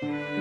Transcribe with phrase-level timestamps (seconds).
[0.00, 0.37] 爱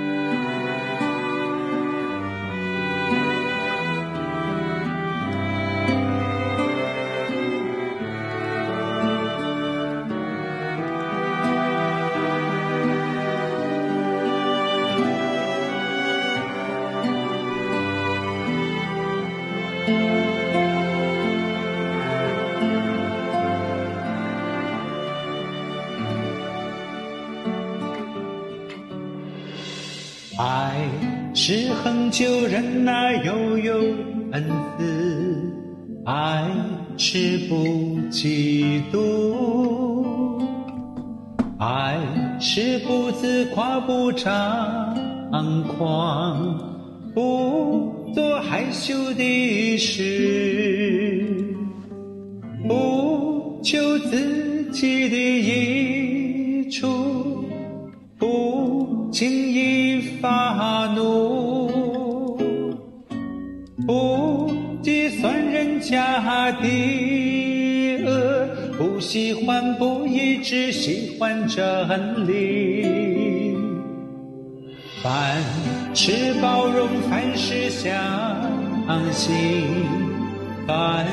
[32.08, 33.74] 恒久忍耐，又有
[34.32, 34.42] 恩
[34.78, 34.86] 慈；
[36.06, 36.46] 爱
[36.96, 40.42] 是不嫉妒，
[41.60, 41.98] 爱
[42.40, 44.96] 是不自夸，不张
[45.78, 46.07] 狂，
[79.28, 79.84] 心，
[80.66, 81.06] 凡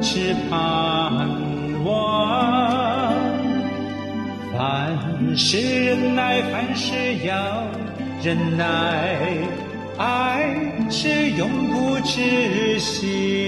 [0.00, 1.28] 事盼
[1.84, 3.12] 望，
[4.56, 6.94] 凡事忍耐，凡事
[7.26, 7.36] 要
[8.22, 9.18] 忍耐，
[9.98, 10.48] 爱
[10.88, 13.47] 是永不止息。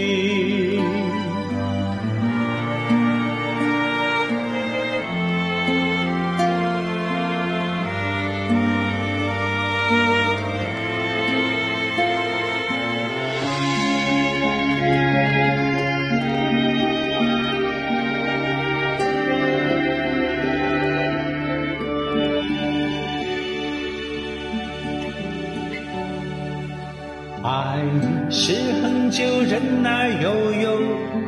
[27.81, 30.71] 爱是恒久忍耐，又有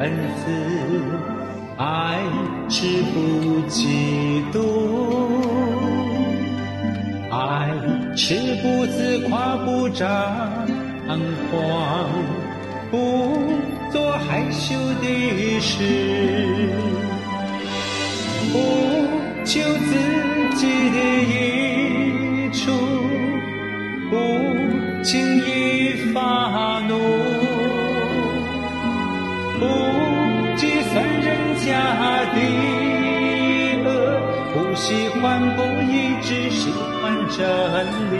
[0.01, 0.51] 恩慈；
[1.79, 2.19] 爱
[2.69, 3.17] 是不
[3.71, 4.59] 嫉妒，
[7.31, 7.71] 爱
[8.15, 10.07] 是不自夸，不张
[11.51, 12.07] 狂，
[12.91, 12.97] 不
[13.91, 15.83] 做害羞的事，
[18.53, 18.59] 不
[19.47, 20.99] 求自己的
[31.65, 31.71] 家
[32.35, 32.39] 的
[33.85, 33.89] 恶，
[34.53, 35.93] 不喜欢不义，
[36.23, 37.41] 只喜欢真
[38.11, 38.15] 理。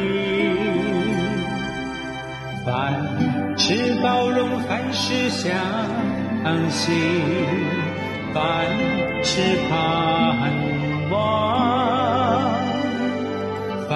[2.65, 2.71] 凡
[3.59, 5.51] 事包容，凡事相
[6.71, 6.95] 信，
[8.33, 8.43] 凡
[9.25, 9.73] 事盼
[11.11, 12.53] 望，
[13.89, 13.91] 凡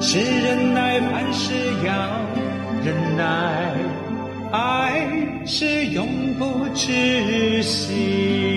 [0.00, 1.52] 事忍耐，凡事
[1.84, 1.92] 要
[2.82, 3.22] 忍耐，
[4.50, 5.06] 爱
[5.44, 8.53] 是永不止息。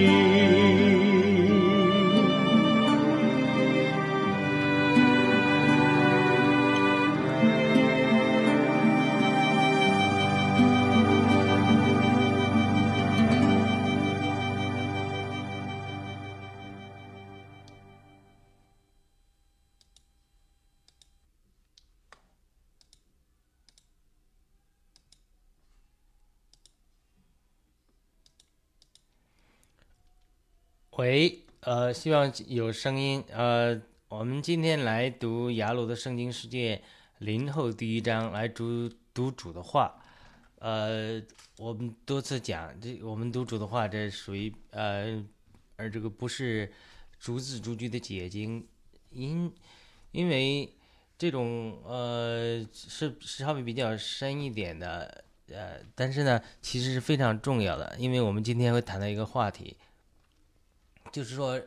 [31.08, 33.24] 喂，呃，希望有声音。
[33.32, 36.82] 呃，我们今天来读雅鲁的圣经世界
[37.20, 40.04] 林后第一章，来读读主的话。
[40.60, 41.24] 呃，
[41.60, 45.24] 我们多次讲，这我们读主的话，这属于呃，
[45.78, 46.70] 而这个不是
[47.18, 48.68] 逐字逐句的解经，
[49.12, 49.50] 因
[50.12, 50.70] 因为
[51.18, 55.24] 这种呃是是稍微比较深一点的，
[55.54, 59.78] 呃，但是呢，其实是非常重要的，因为我们今天会谈到一个话题。
[61.12, 61.62] 就是说，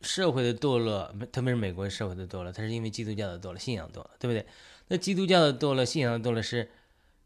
[0.00, 4.46] 社会的堕落，特别是美国社会的堕落，它是因为基督教的堕落，信仰堕落，对不对？
[4.88, 6.70] 那基督教的堕落，信仰的堕落是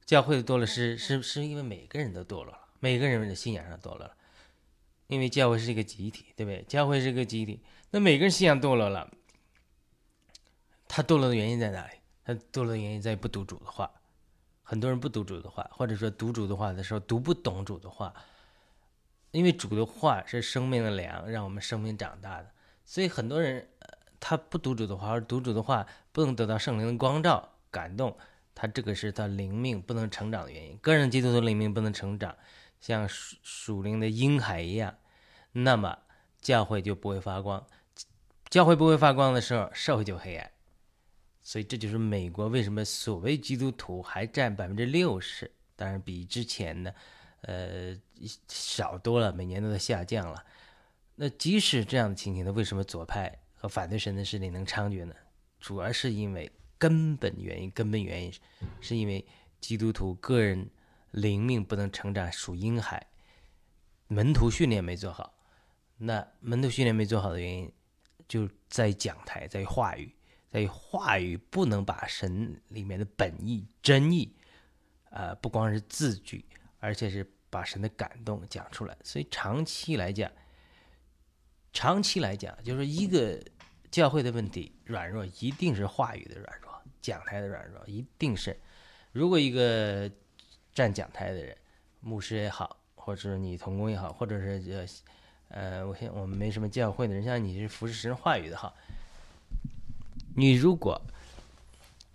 [0.05, 4.17] 教会的堕落，是是是因为每个人都堕落了，每个人的信仰上堕落了，
[5.06, 6.62] 因为教会是一个集体，对不对？
[6.65, 7.61] 教会是一个集体，
[7.91, 9.11] 那每个人信仰堕落了，
[10.88, 11.93] 他堕落的原因在哪里？
[12.25, 13.91] 他堕落的原因在于不读主的话，
[14.62, 18.12] 很多人不读主的话，或者说读主的话的时候读不懂主的话。
[19.35, 22.51] 因为主的话是生命的粮，让我们生命长大的，
[22.85, 23.69] 所以很多人
[24.21, 28.17] 他不读主的话，而读主的话不能得到圣灵的光照感动，
[28.55, 30.79] 他这个是他灵命不能成长的原因。
[30.79, 32.37] 个人基督的灵命不能成长，
[32.81, 34.95] 像属属灵的婴孩一样，
[35.51, 35.99] 那么
[36.41, 37.67] 教会就不会发光。
[38.49, 40.49] 教会不会发光的时候，社会就黑暗。
[41.43, 46.93] 所以这就是美国为什么所谓基督徒还占百分之六十，当然比之前呢，
[47.46, 47.96] 呃，
[48.49, 50.44] 少多了，每年都在下降了。
[51.17, 55.14] 那即使这样的情形，那为什么左派和反对神的势力能猖獗呢？
[55.61, 58.32] 主要是因为根本原因，根本原因
[58.81, 59.25] 是因为
[59.61, 60.69] 基督徒个人
[61.11, 63.06] 灵命不能成长，属婴孩，
[64.08, 65.35] 门徒训练没做好。
[65.97, 67.73] 那门徒训练没做好的原因，
[68.26, 70.12] 就在讲台，在于话语，
[70.50, 74.35] 在于话语不能把神里面的本意、真意，
[75.11, 76.44] 呃，不光是字句，
[76.81, 77.25] 而且是
[77.55, 78.97] 把神的感动讲出来。
[79.05, 80.29] 所以长期来讲，
[81.73, 83.41] 长期来讲，就是一个
[83.93, 88.59] 教会的问题软弱，一定是话语的软弱，讲台的软弱，一定是。
[89.12, 90.11] 如果一个
[90.75, 91.56] 站讲台的人，
[92.01, 94.89] 牧师也好，或者是你同工也好，或者是
[95.49, 98.75] 呃，我现我们没什么教会的人，像你是服侍神话语的哈，
[100.35, 101.00] 你如果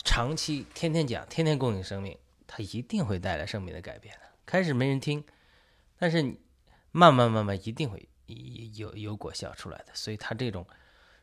[0.03, 4.28] 长期天天讲，天天供应生命，它一定会带来生命的改变的。
[4.49, 5.23] 开始没人听，
[5.99, 6.39] 但是你
[6.91, 8.09] 慢慢慢慢一定会。
[8.75, 10.65] 有有果效出来的，所以他这种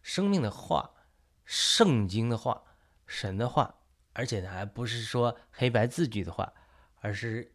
[0.03, 0.91] 生命的话、
[1.45, 2.61] 圣经的话、
[3.07, 3.73] 神的话，
[4.13, 6.53] 而且呢还不是说黑白字句的话，
[7.01, 7.53] 而是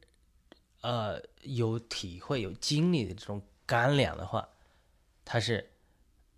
[0.79, 4.47] 呃有体会、有经历的这种干粮的话，
[5.25, 5.69] 它是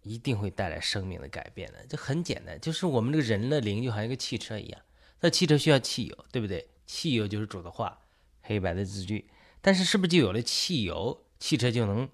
[0.01, 1.85] 一定会带来生命的改变的。
[1.85, 4.81] 就很简单，就是我们这个人的灵就好像一个汽车一样，
[5.19, 6.67] 那汽车需要汽油，对不对？
[6.87, 8.02] 汽油就是主的话，
[8.43, 9.27] 黑白的字句，
[9.59, 12.07] 但是是不是就有了汽油，汽车就能？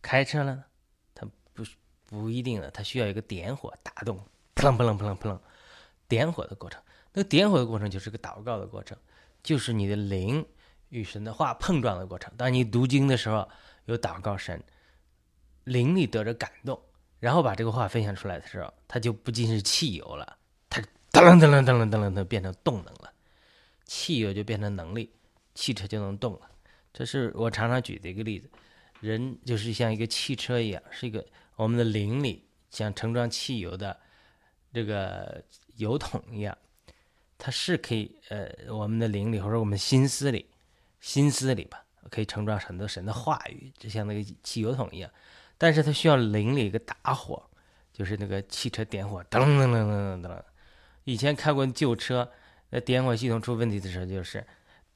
[0.00, 0.64] 开车了，
[1.12, 1.64] 它不
[2.06, 4.16] 不一定的，它需要一个点火打动，
[4.54, 5.40] 扑棱扑棱扑棱扑棱，
[6.06, 6.80] 点火的过程。
[7.12, 8.96] 那个点火的过程就是个祷告的过程，
[9.42, 10.46] 就是你的灵
[10.90, 12.32] 与神的话碰撞的过程。
[12.36, 13.48] 当你读经的时候，
[13.86, 14.62] 有祷告神，
[15.64, 16.80] 灵里得着感动，
[17.18, 20.38] 然后把这个话分享出来的时候，它就不仅是汽油了，
[20.70, 20.80] 它
[21.10, 23.12] 噔楞噔楞噔楞噔噔变成动能了，
[23.84, 25.12] 汽油就变成能力，
[25.58, 26.42] 汽车就能动了。
[26.92, 28.48] 这是我常常举的一个例子。
[29.00, 31.24] 人就是像一个汽车一样，是一个
[31.56, 33.98] 我们的灵里像盛装汽油的
[34.72, 35.42] 这个
[35.76, 36.56] 油桶一样，
[37.36, 40.46] 它是可以呃，我们的灵里或者我们心思里，
[41.00, 45.10] 心思里吧，可以盛装很多神的话语，就像那个汽油桶一样。
[45.56, 47.42] 但是它需要灵里一个打火，
[47.92, 50.42] 就是那个汽车点火，噔噔噔噔噔噔。
[51.02, 52.30] 以前开过旧车，
[52.70, 54.44] 那点火系统出问题的时候，就是。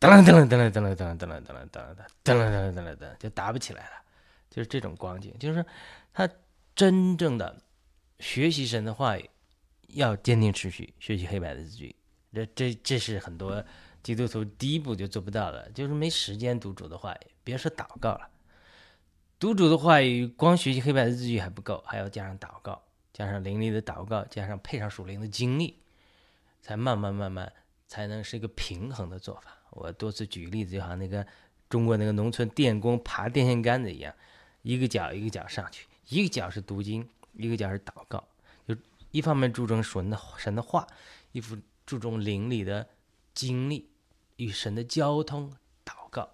[0.03, 1.95] 噔噔噔噔噔噔噔噔噔噔噔噔噔
[2.25, 4.03] 噔噔噔噔噔就打不起来了，
[4.51, 5.33] 就是这种光景。
[5.39, 5.65] 就是
[6.13, 6.29] 他
[6.75, 7.57] 真正的
[8.19, 9.31] 学习神的话语，
[9.91, 11.95] 要坚定持续学习黑白的字句。
[12.33, 13.65] 这这这是很多
[14.03, 18.29] 基督徒第一步就做不到的，就是没时间读主的话语，别说祷告了。
[19.39, 22.83] 读主的话语，光学习黑白的字句还不够，还要加上祷告，
[23.13, 25.81] 加上灵力的祷告，加上配上属灵的经历，
[26.61, 27.53] 才慢慢慢慢
[27.87, 29.59] 才能是一个平衡的做法。
[29.73, 31.27] 我多次举例子，就好像那个
[31.69, 34.15] 中国那个农村电工爬电线杆子一样，
[34.63, 38.23] 一个脚一个脚上去，一个脚是读经，一个脚是祷告，
[38.69, 38.77] 就
[39.11, 40.87] 一方面注重神的神的话，
[41.33, 42.87] 一副注重灵里的
[43.33, 43.89] 经历
[44.37, 45.51] 与神的交通
[45.85, 46.29] 祷告。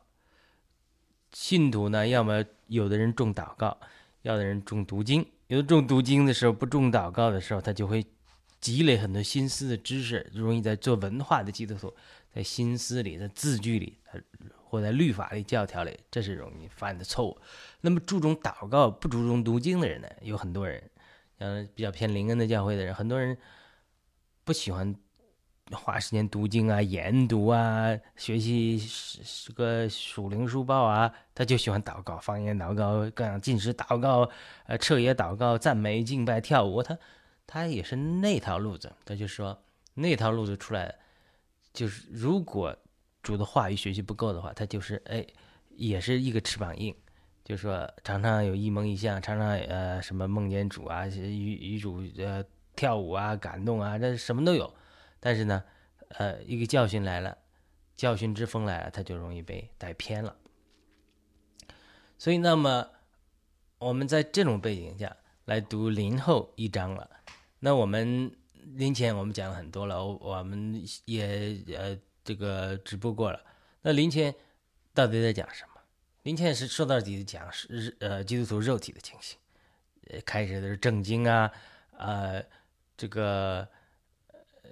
[1.33, 3.79] 信徒呢，要么有的人重祷告，
[4.23, 8.05] 有的人重读经，有的重读经的时候不重祷告的时候，他就会
[8.61, 11.95] 积累很多心思的知识，容易在做文化的基督徒。
[12.35, 13.99] 在心思里，在字句里，
[14.65, 17.37] 或在律法里、教条里，这是容易犯的错误。
[17.81, 20.09] 那么注重祷告、不注重读经的人呢？
[20.21, 20.83] 有很多人，
[21.39, 23.37] 像比较偏灵恩的教会的人，很多人
[24.45, 24.95] 不喜欢
[25.73, 28.79] 花时间读经啊、研读啊、学习
[29.47, 34.31] 这个属灵书报啊，他就喜欢祷告、方言祷告、各样进食祷告、
[34.67, 36.99] 呃彻夜祷告、赞美敬拜、跳舞，他
[37.47, 38.93] 他也是那套路子。
[39.05, 39.63] 他就说
[39.95, 40.95] 那套路子出来。
[41.73, 42.77] 就是如果
[43.23, 45.27] 主的话语学习不够的话，他就是哎，
[45.71, 46.95] 也是一个翅膀硬，
[47.45, 52.45] 就是说常常有一梦一象，常常呃什么梦见主啊，与与主呃
[52.75, 54.73] 跳舞啊，感动啊，这什么都有。
[55.21, 55.63] 但是呢，
[56.09, 57.37] 呃，一个教训来了，
[57.97, 60.37] 教训之风来了，他就容易被带偏了。
[62.19, 62.89] 所以，那么
[63.79, 67.11] 我们在这种背景下来读林后一章了，
[67.61, 68.33] 那我们。
[68.75, 73.41] 临前我们讲了很多了，我们也呃这个直播过了。
[73.83, 74.35] 那临前
[74.93, 75.81] 到底在讲什么？
[76.25, 79.39] 临前是说到底讲是呃基督徒肉体的情形，
[80.11, 81.51] 呃开始的是正经啊，
[81.97, 82.45] 呃
[82.97, 83.67] 这个
[84.63, 84.71] 呃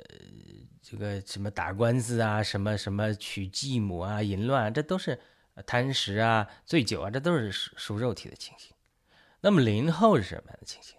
[0.82, 5.18] 这个什么打官司啊，什么什么娶继母啊，淫乱，这都是
[5.64, 8.74] 贪食啊、醉酒啊，这都是属属肉体的情形。
[9.40, 10.96] 那么临后是什么样的情形？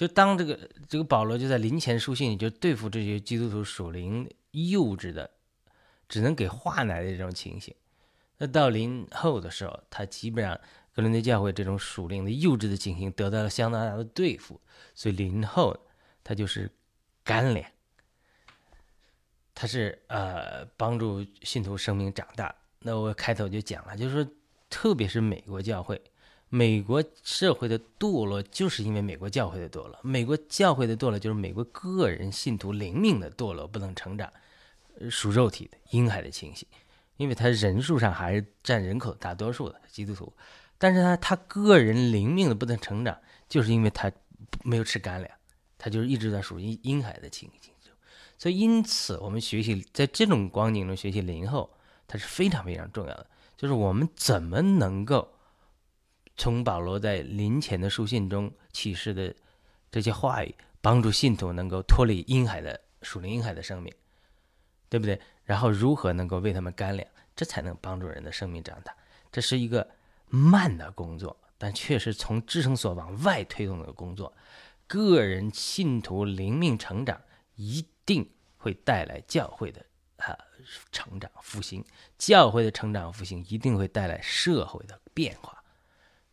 [0.00, 5.30] 就当这个这个保罗就在临前书信里就对付这些基督徒属灵幼稚的，
[6.08, 7.74] 只能给话奶的这种情形。
[8.38, 10.58] 那到临后的时候，他基本上
[10.94, 14.58] 格伦的教会这种属灵的幼稚的情形得到了相当大的对付，
[14.94, 15.76] 所以临后
[16.24, 16.70] 他就是
[17.22, 17.70] 干粮，
[19.54, 22.54] 他是呃帮助信徒生命长大。
[22.78, 24.32] 那我开头就讲了，就是说，
[24.70, 26.00] 特别是美国教会。
[26.52, 29.96] 美国社会的堕落，就是因为美国教会的堕落。
[30.02, 34.28] 美国教会的堕落，就是美国个人信徒灵命的堕落，不能成长，
[35.08, 36.66] 属肉体的婴孩的情形。
[37.16, 40.32] 因为他人数上还是占人口大多数的基督徒，
[40.76, 43.16] 但是他他个人灵命的不能成长，
[43.48, 44.10] 就是因为他
[44.64, 45.32] 没有吃干粮，
[45.78, 47.72] 他就是一直在属于婴孩的情形。
[48.36, 51.70] 所以，因此我们学习在这种光景中学习灵后，
[52.08, 53.26] 它是非常非常重要的，
[53.56, 55.30] 就是我们怎么能够。
[56.40, 59.36] 从保罗在临前的书信中启示的
[59.90, 63.94] 这些话语，帮助信徒能够脱离婴孩的属灵婴孩的生命，
[64.88, 65.20] 对不对？
[65.44, 67.06] 然后如何能够为他们干粮，
[67.36, 68.96] 这才能帮助人的生命长大。
[69.30, 69.86] 这是一个
[70.28, 74.34] 慢的工作，但却是从支撑所往外推动的工作。
[74.86, 77.20] 个人信徒灵命成长，
[77.56, 79.84] 一定会带来教会的
[80.16, 80.34] 啊
[80.90, 81.84] 成长复兴。
[82.16, 85.59] 教会的成长复兴，一定会带来社会的变化。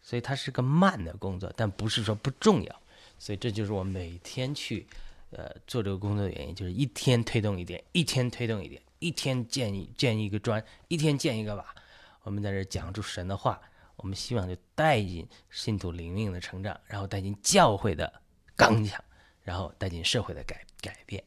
[0.08, 2.82] 所以它是个慢的工作，但不是说不重要。
[3.20, 4.88] 所以这就是我每天去，
[5.32, 11.76] 呃，做这个工作的原因，就是一天推动一点，一天推动一点，一天建一建一个砖，一天建一个瓦。
[12.24, 13.60] 我们在这讲出神的话，
[13.98, 18.22] 我们希望就带进信徒灵命的成长，然后带进教会的
[18.56, 19.04] 刚强，
[19.44, 21.22] 然后带进社会的改改变。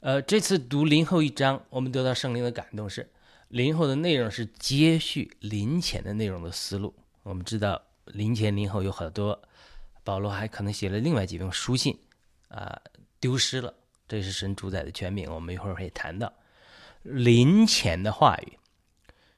[0.00, 3.10] 呃，这次读林后一章，我们得到圣灵的感动是，
[3.48, 6.92] 林后的内容是接续林前的内容的思路。
[7.22, 7.80] 我们知道。
[8.06, 9.40] 临前临后有很多，
[10.02, 11.98] 保罗还可能写了另外几封书信，
[12.48, 12.80] 啊，
[13.20, 13.72] 丢失了。
[14.06, 16.32] 这是神主宰的权柄，我们一会儿会谈到。
[17.02, 18.58] 临前的话语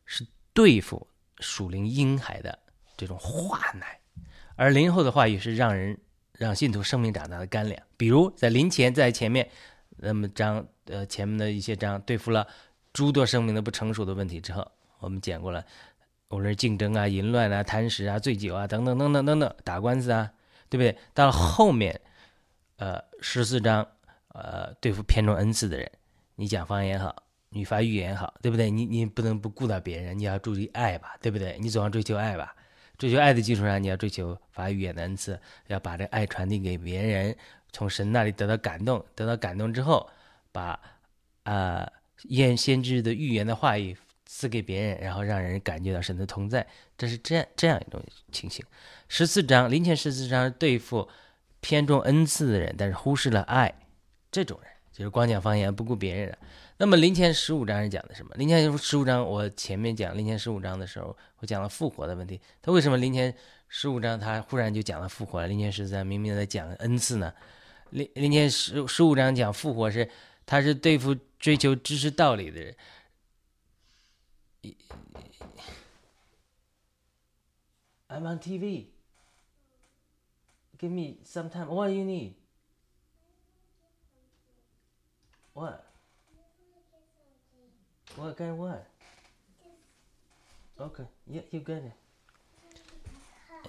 [0.04, 1.06] 是对付
[1.38, 2.58] 属灵婴孩的
[2.96, 4.00] 这种话奶，
[4.56, 5.98] 而临后的话语是让人
[6.32, 7.80] 让信徒生命长大的干粮。
[7.96, 9.48] 比如在临前在前面
[9.96, 12.46] 那么章呃前面的一些章对付了
[12.92, 14.68] 诸多生命的不成熟的问题之后，
[14.98, 15.64] 我们讲过了。
[16.28, 20.30] 无论是竞争啊、淫乱啊、贪食啊、醉酒啊等等等等等等，打官司啊，
[20.68, 20.96] 对不对？
[21.14, 22.00] 到了后面，
[22.78, 23.86] 呃，十四章，
[24.28, 25.90] 呃，对付偏重恩赐的人，
[26.34, 28.70] 你讲方言好，你发预言好，对不对？
[28.70, 31.56] 你你不能不顾到别人，你要注意爱吧，对不对？
[31.60, 32.54] 你总要追求爱吧，
[32.98, 37.36] 追求爱的基础上，你要追求发预言的恩赐，要把这爱传递给别人，
[37.70, 40.10] 从神那里得到感动，得到感动之后，
[40.50, 40.78] 把
[41.44, 41.88] 啊
[42.24, 43.96] 验先知的预言的话语。
[44.26, 46.66] 赐给别人，然后让人感觉到神的同在，
[46.98, 48.02] 这是这样这样一种
[48.32, 48.62] 情形。
[49.08, 51.08] 十四章林前十四章对付
[51.60, 53.72] 偏重恩赐的人，但是忽视了爱
[54.30, 56.38] 这种人，就是光讲方言不顾别人的。
[56.78, 58.34] 那么林前十五章是讲的什么？
[58.34, 62.38] 林前十五章我前面讲林前十五章的时候，我讲了复活的问题。
[62.60, 63.34] 他为什么林前
[63.68, 65.48] 十五章他忽然就讲了复活了？
[65.48, 67.32] 林前十四章明明在讲恩赐呢？
[67.90, 70.06] 林林前十十五章讲复活是
[70.44, 72.74] 他是对付追求知识道理的人。
[78.09, 78.87] I'm on TV.
[80.77, 81.67] Give me some time.
[81.67, 82.35] What do you need?
[85.53, 85.85] What?
[88.15, 88.87] What kind of what?
[90.79, 91.03] Okay.
[91.27, 91.93] Yeah, you got it.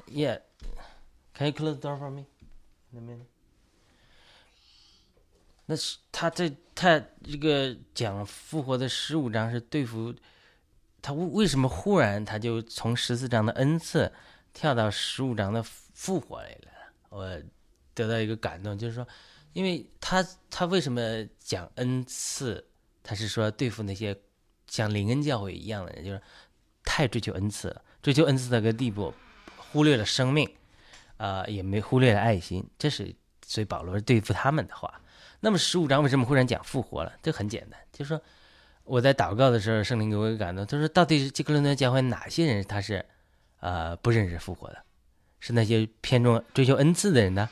[0.08, 0.38] Yeah.
[1.34, 2.26] Can you close the door for me
[2.92, 3.28] in a minute?
[5.66, 10.14] 那是他这他这个讲复活的十五章是对付
[11.07, 14.11] 他为为什么忽然他就从十四章的恩赐
[14.53, 16.67] 跳到十五章的复活来了？
[17.07, 17.41] 我
[17.93, 19.07] 得到一个感动，就是说，
[19.53, 21.01] 因为他他为什么
[21.39, 22.61] 讲恩赐？
[23.01, 24.13] 他是说对付那些
[24.67, 26.21] 像灵恩教会一样的人，就是
[26.83, 29.13] 太追求恩赐，追求恩赐的个地步，
[29.55, 30.53] 忽略了生命，
[31.15, 32.69] 啊，也没忽略了爱心。
[32.77, 35.01] 这是所以保罗是对付他们的话。
[35.39, 37.13] 那么十五章为什么忽然讲复活了？
[37.23, 38.21] 这很简单，就是说。
[38.87, 43.05] 我在祷告的时候，圣灵给我一个感动，他说：“到底是基克伦敦教会哪些人他是，
[43.59, 44.77] 呃，不认识复活的？
[45.39, 47.49] 是那些偏重追求恩赐的人呢？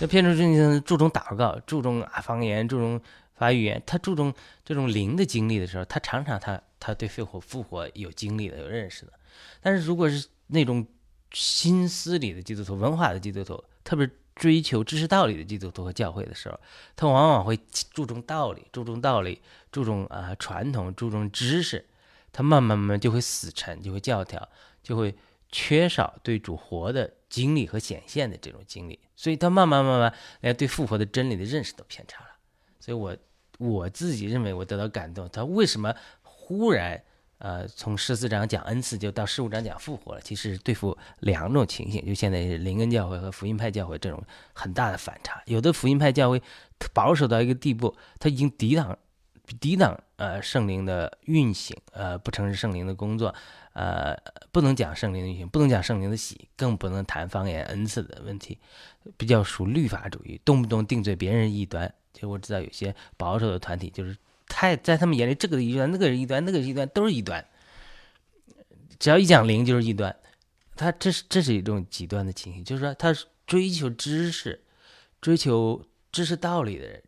[0.00, 3.00] 这偏重追求注重祷告，注重啊方言，注重
[3.34, 4.32] 发语言，他注重
[4.64, 9.12] 这种灵的经历的时候，他常常他他对复活复活有经历的，有认识的。
[9.60, 10.86] 但是如果是那种
[11.32, 16.58] 心思里的基督徒，文化的基督徒，特别。”追求知识道理的基督徒和教会的时候，
[16.96, 17.58] 他往往会
[17.92, 21.84] 注重道理，注重道理，注重啊传统，注重知识，
[22.32, 24.48] 他慢慢慢慢就会死沉，就会教条，
[24.82, 25.14] 就会
[25.50, 28.98] 缺少对主活的经历和显现的这种经历。
[29.14, 32.30] 所以他慢慢慢慢连对复活的真理的认识都偏差了。
[32.80, 33.16] 所以我
[33.58, 37.04] 我自己认为我得到感动，他为什么忽然？
[37.42, 44.22] 呃，从十四章讲恩赐就到十五章讲复活了，其实对付两种情形，就现在灵恩教会和福音派教会这种
[44.52, 45.42] 很大的反差。
[45.46, 46.40] 有的福音派教会
[46.94, 48.96] 保守到一个地步，他已经抵挡
[49.58, 53.34] 抵挡呃圣灵的运行，呃不承认圣灵的工作，
[53.72, 54.16] 呃
[54.52, 58.56] 不能讲圣灵的运行，不能讲圣灵的喜，更不能谈方言恩赐的问题，
[59.16, 61.92] 比较属律法主义，动不动定罪别人异端。
[62.12, 64.16] 就我知道有些保守的团体就是。
[64.52, 67.42] 太在他们眼里，这个异端，那个异端，那个异端都是异端。
[68.98, 70.14] 只要一讲灵，就是异端。
[70.76, 73.14] 他这是这是一种极端的情形，就是说，他
[73.46, 74.62] 追求知识、
[75.20, 77.02] 追求知识道理的人，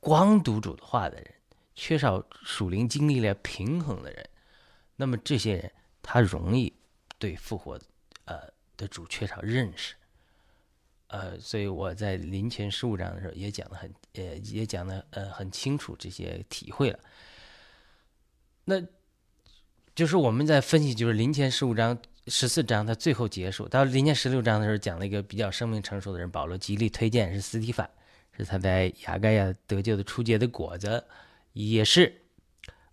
[0.00, 1.34] 光读主的话的人，
[1.74, 4.28] 缺少属灵经历来平衡的人，
[4.96, 6.72] 那么这些人他容易
[7.18, 7.80] 对复活
[8.26, 8.42] 呃
[8.76, 9.94] 的主缺少认识。
[11.08, 16.98] 呃，所以我在临前十五章的时候也讲的很，也，也讲的呃很清楚这些体会了。
[18.64, 18.82] 那
[19.94, 21.96] 就是我们在分析，就是临前十五章、
[22.26, 27.88] 十四章，它最后结束到临前十六章的时候，讲了一个比较生命成熟的人，保罗极力推荐是斯蒂凡，
[28.32, 31.04] 是他在雅盖亚得救的初结的果子，
[31.52, 32.22] 也是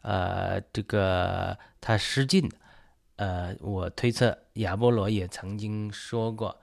[0.01, 2.57] 呃这个他失禁的。
[3.15, 6.59] 呃，我推测亚波罗也曾经说过。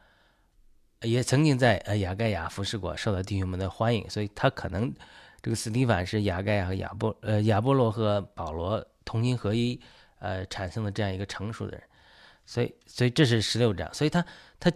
[1.02, 4.92] 也曾经在呃雅盖亚服侍过，受到弟兄们的欢迎，所以他可能
[5.40, 9.80] 这个斯蒂凡是雅盖亚和亚波呃亚波罗和保罗同心合一
[10.18, 11.82] 呃产生的这样一个成熟的人，
[12.44, 14.24] 所以所以这是十六章，所以他
[14.58, 14.70] 他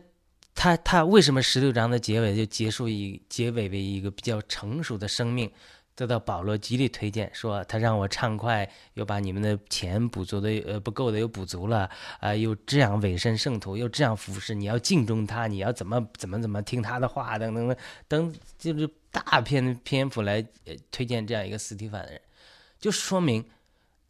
[0.54, 5.50] 他他为什么十六章的结尾就结束以结尾为一个比较成熟的生命？
[5.96, 11.88] 得到保罗极力推荐，说他让我畅快，又把你们的钱补足的呃不够的又补足了，
[12.20, 17.76] 啊，又这样委身圣徒，又这样服侍，你要敬重他，你要怎么怎么怎么听他的话，等等等
[18.08, 20.44] 等，就是大片篇幅来
[20.90, 22.20] 推荐这样一个斯蒂凡的人，
[22.78, 23.44] 就说明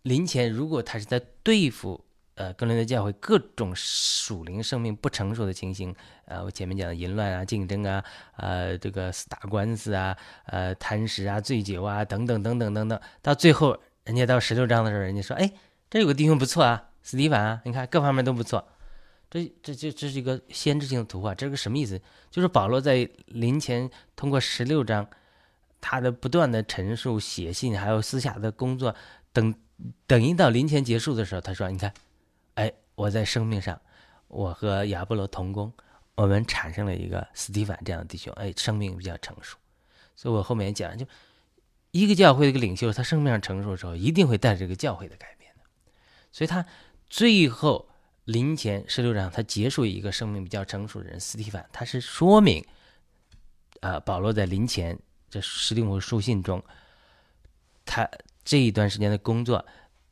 [0.02, 2.03] 林前如果他是在对付。
[2.36, 5.94] 呃，格林的教会各种属灵生命不成熟的情形，
[6.24, 8.04] 呃，我前面讲的淫乱啊、竞争啊、
[8.36, 10.16] 呃，这个打官司啊、
[10.46, 15.52] 呃，贪食啊、醉酒啊，等等等等等等，到最后，人家到十六章的时候，人家说，哎，
[15.88, 18.66] 这有个弟兄不错啊，斯蒂凡啊，你看各方面都不错，
[19.30, 22.00] 这这这这是一个先知性的图画，这是个什么意思？
[22.32, 25.06] 就是保罗在临前通过十六章，
[25.80, 28.92] 他的不断的陈述、写信，还有私下的工作，
[29.32, 29.54] 等
[30.08, 31.94] 等一到临前结束的时候，他说，你看。
[32.94, 33.80] 我在生命上，
[34.28, 35.72] 我和亚波罗同工，
[36.14, 38.32] 我们产生了一个斯蒂凡这样的弟兄。
[38.34, 39.56] 哎，生命比较成熟，
[40.14, 41.04] 所以我后面讲，就
[41.90, 45.62] 一个教会的一个领袖，他生命上成熟的时候，一定会带着这个教会的改变的。
[46.32, 46.64] 所以他
[47.08, 47.88] 最后
[48.24, 52.64] 临前十六章，他结束一个生命比较成熟的人斯蒂凡，他是说明，
[53.80, 56.62] 啊，保罗在临前这十六封书信中，
[57.84, 58.08] 他
[58.44, 59.66] 这一段时间的工作，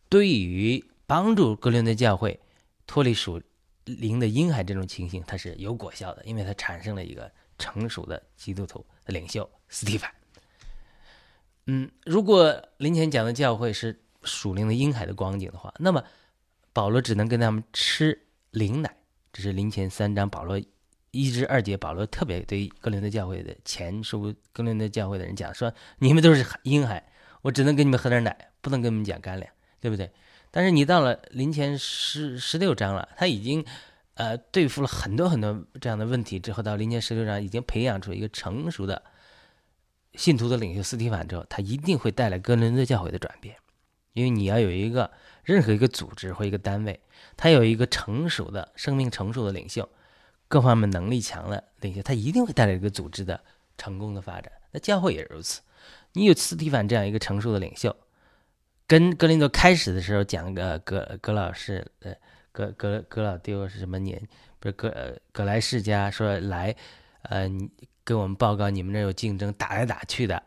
[0.08, 0.84] 对于。
[1.04, 2.40] 帮助格林的教会
[2.86, 3.40] 脱离属
[3.84, 10.10] 灵的婴孩这种情形，它是有果效的，因为它产生了一个成熟的基督徒领袖斯蒂凡。
[11.66, 16.02] 嗯，如果林前讲的教会是属灵的婴孩的光景的话，那么
[16.72, 18.96] 保罗只能跟他们吃灵奶。
[19.32, 20.60] 这是林前三章保罗
[21.10, 27.02] 一至二节，保罗特别对格林的教会的前书格林的教会的人讲说：“你们都是婴孩，
[27.42, 30.10] 我只能给你们喝点奶，不能跟你们讲干粮，对不对？”
[30.54, 33.64] 但是你到了临前十十六章了，他已经，
[34.14, 39.02] 呃，对付了很多很多这样的问题之后，到临前十六章已经培养出一个成熟的
[40.14, 43.56] 信徒的领袖斯提凡之后，他一定会带来哥林多教会的转变，
[44.12, 45.10] 因为你要有一个
[45.42, 47.00] 任何一个组织或一个单位，
[47.34, 49.88] 他有一个成熟的生命成熟的领袖，
[50.48, 53.40] 各方面能力强的领袖，他一定会带来一个组织的
[53.78, 54.52] 成功的发展。
[54.72, 55.62] 那教会也如此，
[56.12, 57.96] 你有斯提凡这样一个成熟的领袖。
[58.86, 62.14] 跟格林多开始的时候讲个格格老师，呃，
[62.52, 64.20] 格格格老丢是什么年？
[64.58, 66.76] 不是格格莱世家说来，
[67.22, 67.50] 呃，
[68.04, 70.42] 跟我们报告你们这有竞争，打来打去的，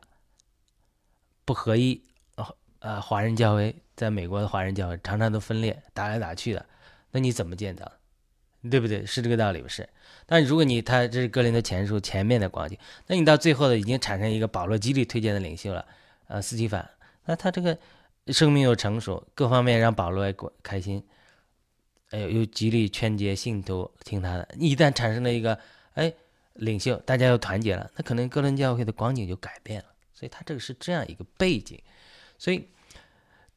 [1.44, 2.02] 不合一。
[2.80, 6.64] 呃，华人教会在美国的华人教会常常都分裂，打来打去的。
[7.10, 7.92] 那你怎么见到？
[8.70, 9.04] 对不对？
[9.04, 9.90] 是这个道理不是？
[10.28, 15.84] 但如果你他这是格林的前书前面的光景，那你到最后的已经产生一个保罗极力推荐的领袖了，
[16.28, 16.88] 呃，斯蒂凡。
[17.26, 17.76] 那他这个。
[18.28, 21.06] 生命又成熟，各方面让保罗也开心，
[22.10, 24.48] 哎呦，又极力劝诫信徒听他的。
[24.58, 25.58] 一旦产生了一个
[25.94, 26.12] 哎
[26.54, 29.88] 领袖，大家又团结了，那可能哥伦教会的光景就改变了。
[30.14, 31.82] 所以他这个是这样一个背景。
[32.38, 32.70] 所以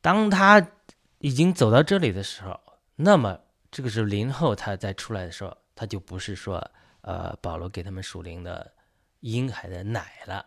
[0.00, 0.70] 当他
[1.18, 2.60] 已经走到这里的时候，
[2.96, 3.38] 那么
[3.70, 6.70] 这个时候林后他再出来的时候，他就不是说
[7.02, 8.72] 呃保罗给他们属灵的
[9.20, 10.44] 婴孩的奶了，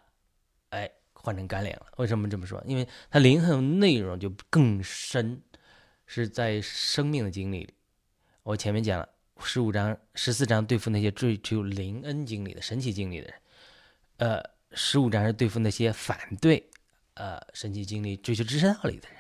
[0.70, 1.88] 哎，换成干粮了。
[1.98, 2.62] 为什么这么说？
[2.66, 5.42] 因为它灵魂内容就更深，
[6.06, 7.74] 是在生命的经历里。
[8.44, 9.08] 我前面讲了
[9.40, 13.34] 十五章、十四章对付那些追求灵恩经历的神奇经历的人，
[14.18, 16.68] 呃，十五章是对付那些反对
[17.14, 19.18] 呃神奇经历、追求知识道理的人。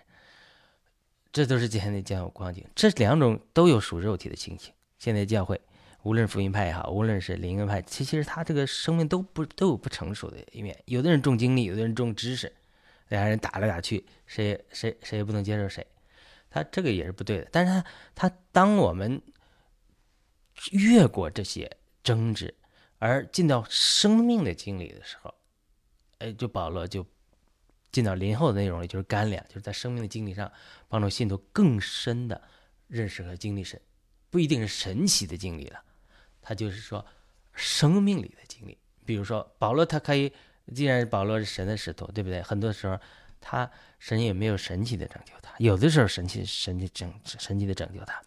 [1.31, 4.73] 这都是今天的教会光景，这两种都有属肉体的情形。
[4.99, 5.61] 现在教会，
[6.03, 10.77] 无论福音派也好，无论是灵恩派，其实他这个生命都不都有不成熟的一面。
[10.85, 12.51] 有的人重经历，有的人重知识，
[13.09, 15.85] 两人打来打去，谁谁谁也不能接受谁，
[16.49, 17.47] 他这个也是不对的。
[17.51, 19.21] 但是他他当我们
[20.71, 21.69] 越过这些
[22.03, 22.53] 争执，
[22.99, 25.33] 而进到生命的经历的时候，
[26.19, 27.05] 哎，就保罗就。
[27.91, 30.49] 进到林后的内容里，就是干粮，就是在生命的经历上
[30.87, 32.41] 帮助信徒更深的
[32.87, 33.77] 认识和经历神，
[34.29, 35.83] 不一定是神奇的经历了，
[36.41, 37.05] 他就是说
[37.53, 38.77] 生命里的经历。
[39.05, 40.31] 比如说保罗，他可以，
[40.73, 42.41] 既然保罗是神的使徒，对不对？
[42.41, 42.99] 很多时候
[43.39, 48.21] 他神也没有神奇的拯救他，有的时候神奇神奇拯神奇的拯救他，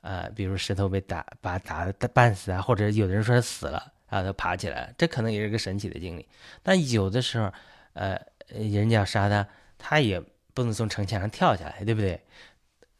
[0.00, 6.26] 啊，比如石头被打把打的半死啊，或者有的人说他死了，然后他爬起来了，这可能也是个神奇的经历。
[6.62, 7.52] 但有的时候，
[7.94, 8.20] 呃。
[8.48, 9.44] 人家要杀他，
[9.76, 10.22] 他也
[10.54, 12.22] 不能从城墙上跳下来，对不对？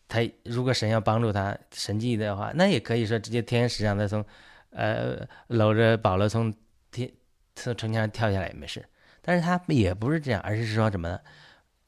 [0.09, 4.25] 他如果神要帮助他神迹的话，那也可以说直接天使让他从，
[4.71, 6.55] 呃，搂着保罗从
[6.90, 7.11] 天
[7.55, 8.85] 从城墙上跳下来也没事。
[9.23, 11.21] 但是他也不是这样，而是说什么呢？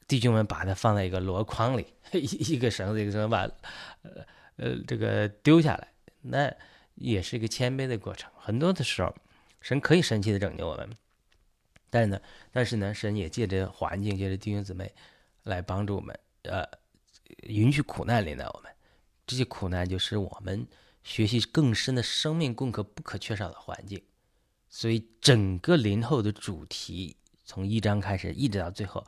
[0.07, 3.41] 弟兄们把他放在一个箩筐里，一 一个绳子一个绳子把，
[4.01, 4.25] 呃
[4.57, 5.87] 呃这个丢下来，
[6.21, 6.51] 那
[6.95, 8.29] 也是一个谦卑的过程。
[8.35, 9.15] 很多的时候，
[9.61, 10.89] 神可以神奇的拯救我们。
[11.89, 12.19] 但是呢，
[12.51, 14.91] 但是呢，神也借着环境，借着弟兄姊妹
[15.43, 16.67] 来帮助我们，呃，
[17.43, 18.71] 允许苦难临到我们。
[19.25, 20.67] 这些苦难就是我们
[21.03, 24.03] 学习更深的生命功课不可缺少的环境。
[24.69, 27.15] 所以整个临后的主题，
[27.45, 29.05] 从一章开始一直到最后，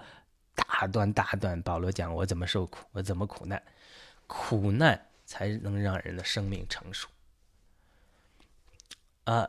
[0.56, 3.62] 大段大段，保罗讲我怎么受苦，我怎么苦难，
[4.28, 7.08] 苦难才能让人的生命成熟。
[9.24, 9.48] 啊。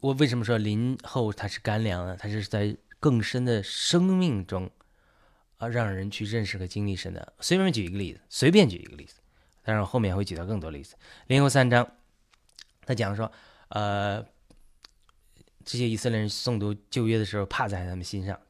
[0.00, 2.14] 我为什么说林后它是干粮呢？
[2.14, 4.70] 它是在更深的生命中
[5.60, 7.34] 啊，让人去认识和经历神的。
[7.38, 9.16] 随便举一个例子，随便举一个例子，
[9.62, 10.96] 当然后面会举到更多例子。
[11.26, 11.86] 林后三章，
[12.86, 13.30] 他讲说，
[13.68, 14.24] 呃，
[15.62, 18.40] 这些以色列人诵读旧约的时候，怕在他们心上，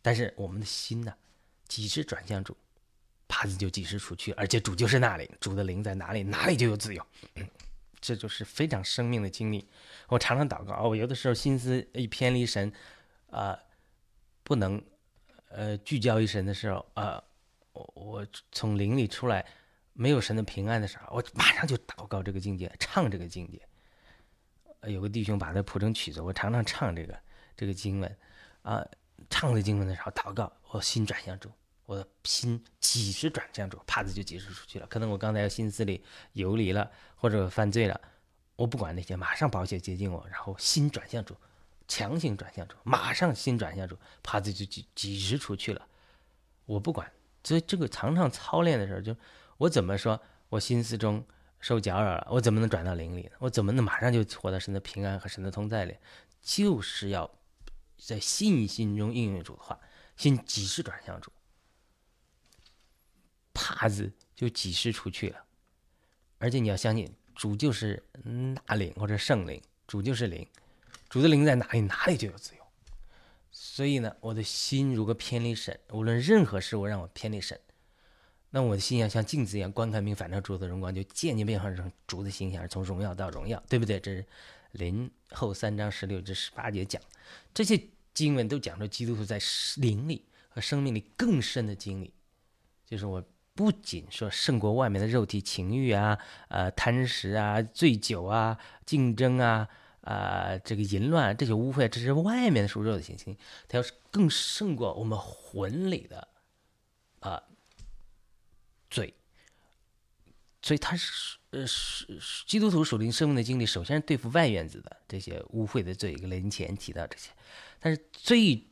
[0.00, 1.12] 但是我们的心呢，
[1.66, 2.56] 几时转向主，
[3.26, 7.04] 帕子就几时出去，而且主就是那里，主的灵在哪里，哪里就有自由。
[8.00, 9.66] 这就是非常生命的经历。
[10.08, 12.70] 我常常祷告，我有的时候心思一偏离神，
[13.30, 13.58] 啊，
[14.42, 14.80] 不能
[15.54, 17.22] 呃聚焦于神的时候，啊，
[17.72, 19.46] 我我从灵里出来，
[19.92, 23.60] 没有神的平安的时候，我马上就祷告这个境界，唱这个境界。
[24.88, 27.18] 有个弟兄把它谱成曲子，我常常唱这个
[27.56, 28.18] 这个经文，
[28.62, 28.84] 啊，
[29.30, 31.50] 唱这经文的时候祷告，我心转向主。
[31.86, 34.86] 我的心几时转向主，帕子就几时出去了。
[34.86, 38.00] 可能我刚才心思里游离了，或者犯罪了，
[38.56, 41.36] 我不管那些，马上保险接近我，然后心转向主，
[41.86, 45.86] 强行转向主，马上心转向主，帕子就几几时出去了。
[46.66, 47.10] 我不管，
[47.42, 49.16] 所以这个常常操练的时候，就
[49.58, 51.24] 我怎么说我心思中
[51.60, 53.30] 受搅扰了，我怎么能转到灵里呢？
[53.38, 55.96] 我怎么能马上就活到神的平安和神的同在里？
[56.40, 57.30] 就是要
[57.98, 59.78] 在信心中应用主的话，
[60.16, 61.32] 心几时转向主。
[63.52, 65.44] 帕子就几时出去了，
[66.38, 68.02] 而且你要相信主就是
[68.66, 70.46] 那灵或者圣灵，主就是灵，
[71.14, 72.60] 主的灵在哪里，哪里就有自由。
[73.52, 77.56] 所以呢，我的心如果偏离神，无论任何事物让我偏离神，
[78.50, 84.00] 那我的心像像镜子一样观看并反射主的荣光，就渐渐变化成主的形象，从荣耀到荣耀，对不对？
[84.00, 84.26] 这是
[84.72, 87.00] 林后三章十六至十八节讲，
[87.54, 87.80] 这些
[88.12, 89.38] 经文都讲出基督徒在
[89.76, 92.12] 灵里和生命里更深的经历，
[92.84, 93.24] 就是我。
[93.56, 99.68] 不仅说胜过外面的肉体情欲啊，呃，贪食啊，醉酒啊，竞争啊，
[100.04, 103.36] 啊，这个淫乱这些污秽，这是外面的属肉的行星，
[103.68, 106.28] 它要是更胜过我们魂里的
[107.20, 107.42] 啊
[108.88, 109.12] 罪，
[110.62, 112.06] 所以他是呃是
[112.46, 117.30] 基督徒属灵生命的经历，首先是对付外院子的这些污秽的罪，一个灵前提到这些，
[117.80, 118.66] 但是最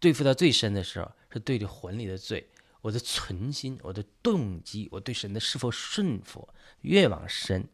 [0.00, 2.48] 对付到最深的时候，是对着魂里的罪。
[2.80, 6.48] 我的存心，我的动机，我对神的是否顺服，
[6.80, 7.64] 越往深，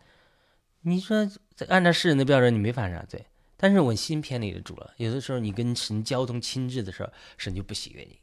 [0.82, 1.28] 你说
[1.68, 3.26] 按照世人的标准，你没法啥罪。
[3.56, 4.94] 但是我心偏离了主了。
[4.98, 8.18] 有的时候你跟神交通亲至的时候，神就不喜悦你，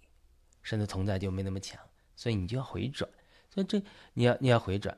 [0.64, 1.80] 神的同在就没那么强，
[2.16, 3.10] 所以你就要回转。
[3.54, 3.82] 所以这
[4.14, 4.98] 你要你要回转。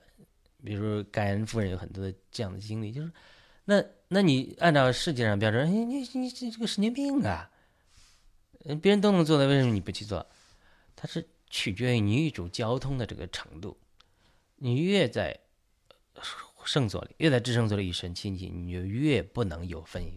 [0.64, 3.12] 比如说，感恩夫人有很多的这样的经历，就是
[3.66, 7.50] 那那你按照世界上标准，你你你这这个神经病啊！
[8.82, 10.26] 别人都能做的，为什么你不去做？
[10.96, 13.78] 它是取决于你与主交通的这个程度。
[14.56, 15.40] 你越在
[16.68, 20.08] 圣所里，越在至圣所里与神亲近，你就越不能有分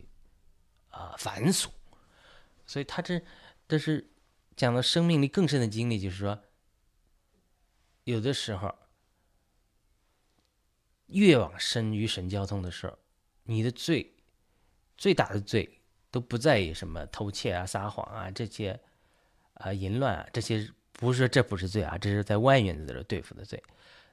[0.90, 1.68] 啊繁琐。
[2.66, 3.22] 所以他这
[3.66, 4.10] 这是
[4.54, 6.42] 讲到生命力更深的经历，就是说，
[8.04, 8.74] 有的时候
[11.06, 12.98] 越往深与神交通的时候，
[13.44, 14.14] 你的罪
[14.98, 15.78] 最大的罪。
[16.12, 18.80] 都不在于什么偷窃啊、撒谎啊这些，
[19.54, 23.62] 啊淫乱啊这些，不是这不是罪啊，这是在外面在这对付的罪。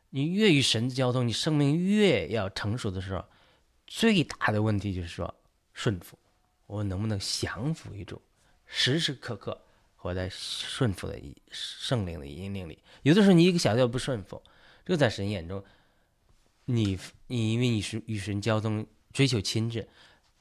[0.10, 3.26] 你越与神交通，你生命越要成熟的时候，
[3.86, 5.34] 最大的问题就是说
[5.74, 6.18] 顺服，
[6.66, 8.22] 我能不能降服于主，
[8.66, 9.62] 时时刻刻
[9.96, 12.80] 活在顺服的圣灵的引领里。
[13.04, 14.42] 有的时候你一个小调不顺服，
[14.86, 15.64] 这个在神眼中，
[16.66, 19.86] 你你因为你是与神交通，追求亲近。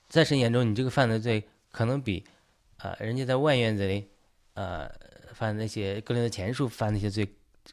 [0.09, 2.25] 在神眼中，你这个犯的罪可能比，
[2.79, 4.09] 啊，人家在外院子里，
[4.55, 4.89] 呃，
[5.35, 7.29] 犯那些格林的前书犯那些罪，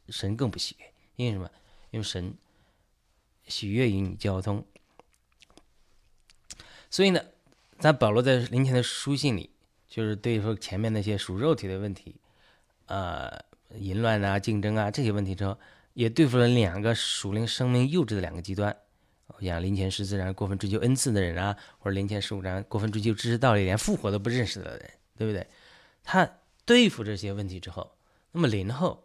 [0.10, 0.86] 神更不喜悦。
[1.16, 1.48] 因为什么？
[1.94, 2.34] 用神
[3.48, 4.64] 喜悦与你交通。
[6.90, 7.20] 所以呢，
[7.80, 9.50] 咱保罗在林前的书信里，
[9.88, 12.16] 就是对付前面那些属肉体的问题，
[12.88, 13.44] 呃，
[13.76, 15.58] 淫乱啊、竞争啊这些问题之后，
[15.94, 18.76] 也对付了两个属灵生命幼稚的两个极端。
[19.42, 25.46] 像林前十四章过分追求恩赐的人啊，或者林前十五章过分追求知识道理，连复活都不认识的人，对不对？
[26.04, 26.30] 他
[26.66, 27.92] 对付这些问题之后，
[28.32, 29.04] 那么林后，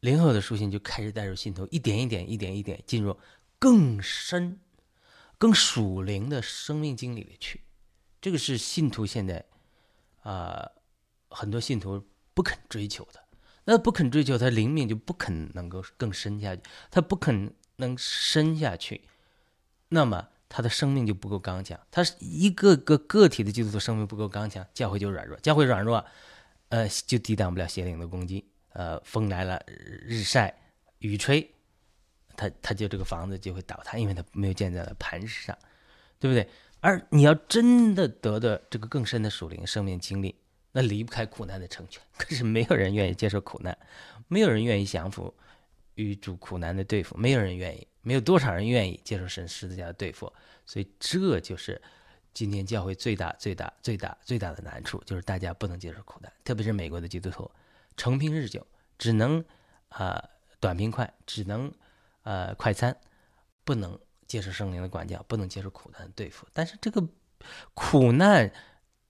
[0.00, 3.18] 灵后的书信就开始带入信徒一点一点、一点一点进入
[3.58, 4.60] 更深、
[5.38, 7.62] 更属灵的生命经历里去。
[8.20, 9.44] 这个是信徒现在
[10.22, 10.70] 啊，
[11.30, 13.24] 很多信徒不肯追求的。
[13.64, 19.02] 那不肯追求，他灵命就不肯能够更深下去，他不肯能深下去。
[19.90, 26.02] 那么他的生命就不够刚强，他是一个个个体的基督徒生命不够刚强，教会就软弱，教会软弱，
[26.70, 28.46] 呃，就抵挡不了邪灵的攻击，
[28.78, 30.54] 呃，风来了，日晒，
[31.00, 31.50] 雨吹，
[32.36, 35.58] 他他就这个房子就会倒塌，因为他没有建在了磐石上，
[36.20, 36.48] 对不对？
[36.78, 40.32] 而你要真的得到这个更深的属灵生命经历，
[40.70, 42.00] 那离不开苦难的成全。
[42.16, 43.76] 可是没有人愿意接受苦难，
[44.28, 45.34] 没有人愿意降服
[45.96, 47.84] 与主苦难的对付，没有人愿意。
[48.02, 50.32] 没有多少人愿意接受神十字架的对付，
[50.64, 51.82] 所以这就是
[52.32, 57.50] 今天教会最大、最大、最大、最大的难处，就是大家不能接受苦难，特别是美国的基督徒，
[57.98, 59.44] 成平日久，只能
[59.90, 61.70] 啊短平快，只能
[62.22, 62.96] 呃快餐，
[63.64, 66.46] 不能接受圣灵的管教，不能接受苦难的对付。
[66.54, 67.06] 但是这个
[67.74, 68.50] 苦难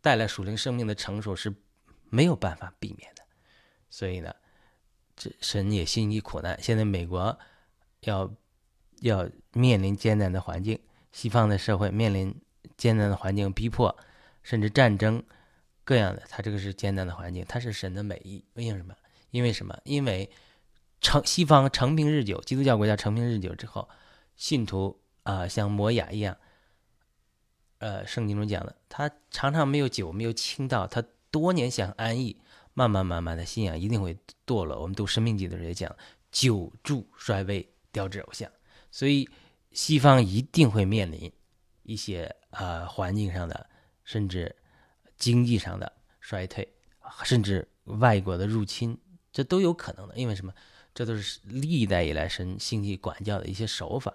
[0.01, 1.55] 带来属灵生命的成熟是
[2.11, 3.23] 没有办法避免的，
[3.89, 4.35] 所以呢，
[5.15, 6.61] 这神也心意苦难。
[6.61, 7.39] 现在美国
[8.01, 8.35] 要。
[9.03, 10.77] 要面临艰难的环境，
[11.13, 12.35] 西方的社会面临
[12.77, 13.97] 艰难的环境逼迫，
[14.43, 15.23] 甚至战争，
[15.89, 18.45] 各样的，它这个是艰难的环境，它是神的美意。
[18.53, 18.95] 为什么？
[19.31, 19.75] 因为什么？
[19.85, 20.31] 因为
[21.01, 23.89] 成西方成平日久，基督教国家成平日久之后，
[24.37, 26.37] 信徒啊像摩雅一样，
[27.79, 32.39] 呃，圣经中讲的，他常常没有酒，没有清道，他多年想安逸，
[32.75, 34.15] 慢慢慢慢的信仰一定会
[34.47, 34.79] 堕落。
[34.79, 35.97] 我们读生命记的时候也讲，
[36.31, 38.51] 久住衰微，雕制偶像。
[38.91, 39.27] 所以，
[39.73, 41.33] 西方一定会面临
[41.83, 43.71] 一些呃环境上的，
[44.05, 44.55] 甚至
[45.19, 46.67] 经济上的衰退，
[47.25, 48.97] 甚至外国的入侵，
[49.33, 50.17] 这都有可能的。
[50.17, 50.55] 因为什么？
[50.95, 54.15] 这都是历代以来神兴起管教的一些手法，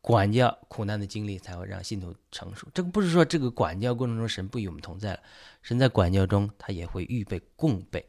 [0.00, 2.68] 管教苦难的经历才会让信徒成熟。
[2.72, 5.20] 这个不是说这个管教过程中神不与我们同在了，
[5.62, 8.06] 神在管教中他也会预备供备，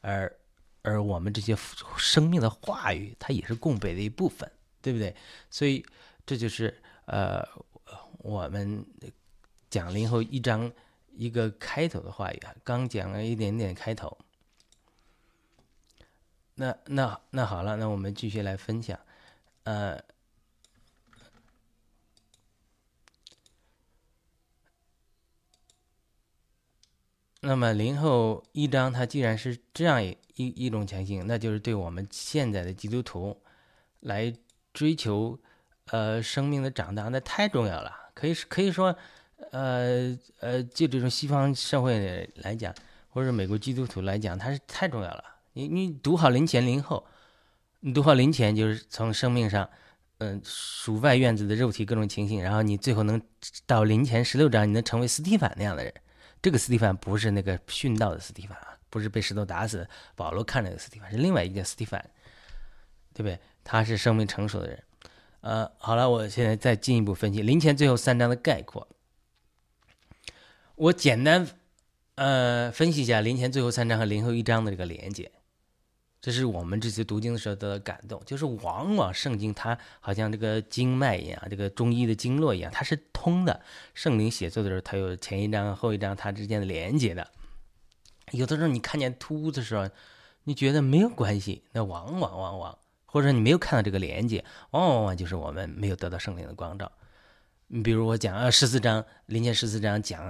[0.00, 0.34] 而
[0.82, 1.56] 而我们这些
[1.96, 4.50] 生命的话语，它也是供备的一部分。
[4.84, 5.16] 对不对？
[5.48, 5.82] 所以
[6.26, 7.42] 这就是呃，
[8.18, 8.84] 我们
[9.70, 10.70] 讲零后一章
[11.16, 14.18] 一个开头的话语啊，刚讲了一点点开头。
[16.54, 18.98] 那那那好了，那我们继续来分享。
[19.64, 20.00] 呃，
[27.40, 33.42] 那么零后一章它既然是这样一一一种情形，那就是对我们现在的基督徒
[34.00, 34.34] 来。
[34.74, 35.38] 追求，
[35.92, 38.10] 呃，生命的长大那太重要了。
[38.12, 38.98] 可以可以说，
[39.54, 42.74] 呃呃，就这种西方社会来讲，
[43.08, 45.24] 或者美国基督徒来讲，它是太重要了。
[45.52, 47.06] 你你读好临前临后，
[47.78, 49.70] 你读好临前就是从生命上，
[50.18, 53.22] 嗯，属外院子的肉体各种情形，然后你最后能
[53.64, 55.94] 到临前十六章，你能成为斯蒂凡那样的人。
[56.42, 59.86] 这个斯蒂凡不是那个殉道的斯蒂凡啊，不是被石头打死，
[60.16, 62.04] 保罗看着的斯蒂凡，是另外一个斯蒂凡，
[63.12, 63.38] 对不对？
[63.62, 64.82] 他是生命成熟的人，
[65.42, 68.88] 呃，好了，我现在再进一步分析灵前最后三章的概括。
[70.76, 71.46] 我简单
[72.16, 75.30] 呃分析一下灵前最后三章和灵后一章的这个连接。
[76.20, 83.60] 这是我们这次读经的时候得到感动，就是往往圣经它好像这个经脉一样，这个中医的经络一样，它是通的。
[83.92, 87.30] 圣灵写作的时候，它有前一章后一章它之间的连接的。
[88.32, 89.88] 有的时候你看见突兀的时候，
[90.42, 96.90] 你觉得没有关系，那往往往往，或者你没有看到这个连接，往往往往就是我们没有得到圣灵的光照。
[97.68, 100.22] 你比如我讲啊，十四章临前十四章讲。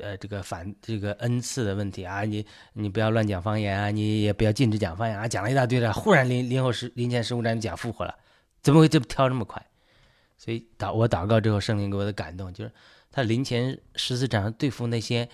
[0.00, 8.14] 呃，这个反这个恩赐的问题啊，你你不要乱讲方言啊，你也不要禁止讲方言啊，讲了一大堆的，忽然临临后十临前十五章讲复活了，
[8.62, 9.64] 怎么会这么跳这么快？
[10.38, 12.72] 所以祷我祷告之后，圣灵给我的感动就是，
[13.12, 15.28] 他临前十四章对付那些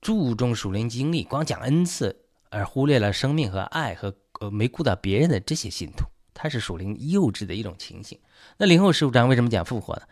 [0.00, 2.16] 注重属灵经历、光讲恩赐
[2.48, 8.18] 而忽略了生命和爱和呃没顾到别人的这些信徒，他是属灵幼稚的一种情形。
[8.56, 10.02] 那临后十五章为什么讲复活呢？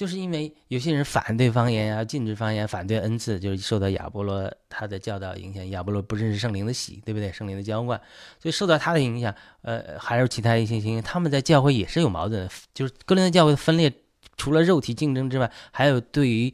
[0.00, 5.68] 就是因为有些人反对方言啊，禁止方言，反对恩赐，就是受到亚波罗他的教导影响。
[5.68, 7.30] 亚波罗不认识圣灵的喜，对不对？
[7.30, 8.00] 圣灵的浇灌，
[8.38, 9.34] 所以受到他的影响。
[9.60, 12.50] 呃，还有其他一些情他们在教会也是有矛盾的。
[12.72, 13.92] 就是哥林多教会的分裂，
[14.38, 16.50] 除了肉体竞争之外，还有对于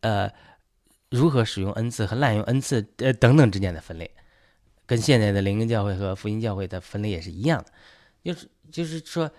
[0.00, 0.30] 呃
[1.10, 4.10] 如何使用恩赐和滥用恩赐呃等等之间的分裂，
[4.86, 7.70] 跟现在的灵恩教会和福音教会的分裂也是一样的。
[8.24, 9.30] 就是就是说，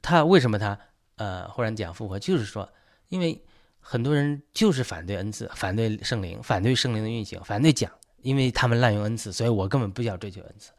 [0.00, 0.78] 他为什么他
[1.16, 2.70] 呃忽然讲复活，就是说。
[3.14, 3.40] 因为
[3.78, 7.88] 很多人就是反对恩赐，反对圣灵，反对圣灵的运行，反对讲，
[8.22, 10.72] 因为他们滥用恩赐，所以我根本不要追求恩赐，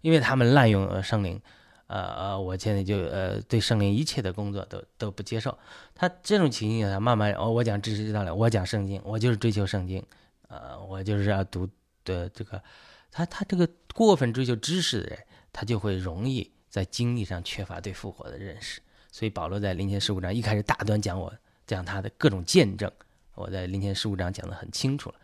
[0.00, 1.42] 因为他们滥用圣灵，
[1.88, 5.58] 呃呃，我现在就呃对圣灵一切的工作都都不接受。
[5.96, 10.00] 他这种情形下，慢慢哦，我讲知识知道了，我讲圣经，我就是追求圣经，
[10.46, 11.68] 呃，我就是要读
[12.04, 12.62] 的这个，
[13.10, 15.18] 他他这个过分追求知识的人，
[15.52, 18.80] 他就会容易在经历上缺乏对复活的认识。
[19.10, 21.34] 所以保罗在零前十五章一开始大段讲我。
[21.70, 22.90] 讲他的各种见证，
[23.36, 25.14] 我在零前十五章讲的很清楚了。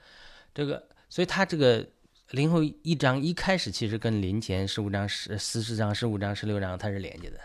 [0.55, 1.85] 这个，所以他这个
[2.31, 7.41] 零后一章一开始其实跟零前十五章十四十章十五章十六章它是连接的。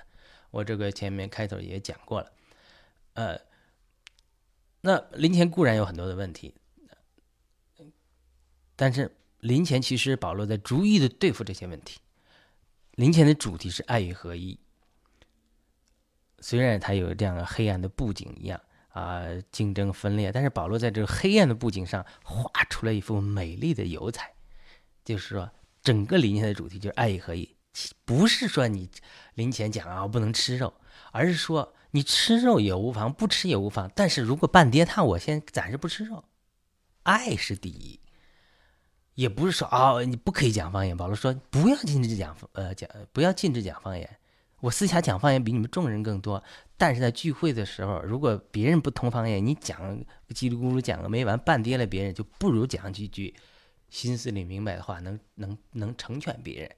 [0.51, 2.31] 我这个前面开头也讲过了。
[3.13, 3.41] 呃，
[4.81, 6.53] 那林前固然有很多的问题，
[8.75, 11.99] 但是林前其实保罗在逐一的对付这些问题。
[12.91, 14.59] 林前的主题是爱与合一，
[16.39, 18.61] 虽然它有这样的黑暗的布景一样。
[18.93, 24.33] 啊，竞争分裂，但是保罗在这个黑暗的布景上画出了一幅美丽的油彩，
[25.05, 25.49] 就是说，
[25.81, 27.55] 整个理念的主题就是爱与合一，
[28.03, 28.89] 不是说你
[29.35, 30.73] 临前讲啊不能吃肉，
[31.11, 36.23] 而是说你吃肉也无妨，不吃也无妨，但是如果半跌他，我先暂时不吃肉，
[37.03, 37.99] 爱是第一，
[39.15, 44.17] 也不是说啊你不可以讲方言，保罗说不要禁止讲呃讲不要禁止讲方言。
[44.61, 46.41] 我私下讲方言比你们众人更多，
[46.77, 49.77] 但是在聚会的时候，如果别人不通方言，你讲
[50.29, 53.35] 叽里咕噜讲个没完，半跌了别人，就不如讲几句
[53.89, 56.71] 心思里明白的话，能能能成全别人。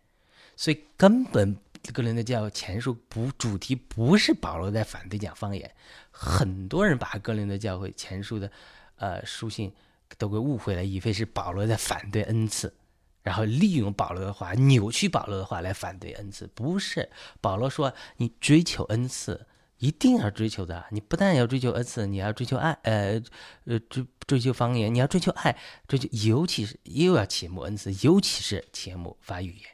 [0.55, 1.57] 所以根本
[1.91, 5.69] 个人的教前书不主题不是保罗在反对讲方言，
[6.09, 8.49] 很多人把格林的教会前书的
[8.95, 9.73] 呃书信
[10.17, 12.73] 都给误会了，以为是保罗在反对恩赐。
[13.23, 17.09] 然后利用保罗的话，扭曲保罗的话来反对恩赐，不是
[17.41, 19.47] 保罗说你追求恩赐
[19.79, 23.21] 一定要追求的，你不但要追求恩赐，你要追求爱，呃
[23.65, 25.57] 呃追追求方言，你要追求爱，
[25.87, 29.69] 追求尤其是又要切慕恩赐，尤其是切慕发语言。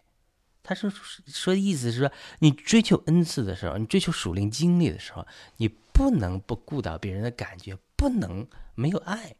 [0.63, 0.89] 他说
[1.25, 5.25] 说的意思是说，你追求恩赐的时候，你追求属灵经历的时候，
[5.57, 9.35] 你不能不顾到别人的感觉，不能没有爱。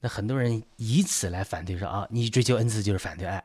[0.00, 3.44] 那很多人以此来反对说啊，你追求恩赐就是反对爱，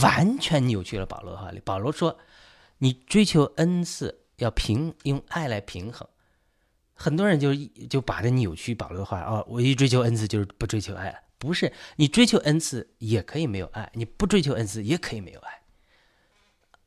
[0.00, 1.52] 完全扭曲了保罗的话。
[1.62, 2.18] 保罗说，
[2.78, 6.08] 你追求恩赐要平用爱来平衡。
[6.94, 7.54] 很多人就
[7.90, 15.62] 就把这扭曲保罗的话哦，我一追求恩赐就是不追求爱，不是你追求恩赐也可以没有爱，你不追求恩赐也可以没有爱。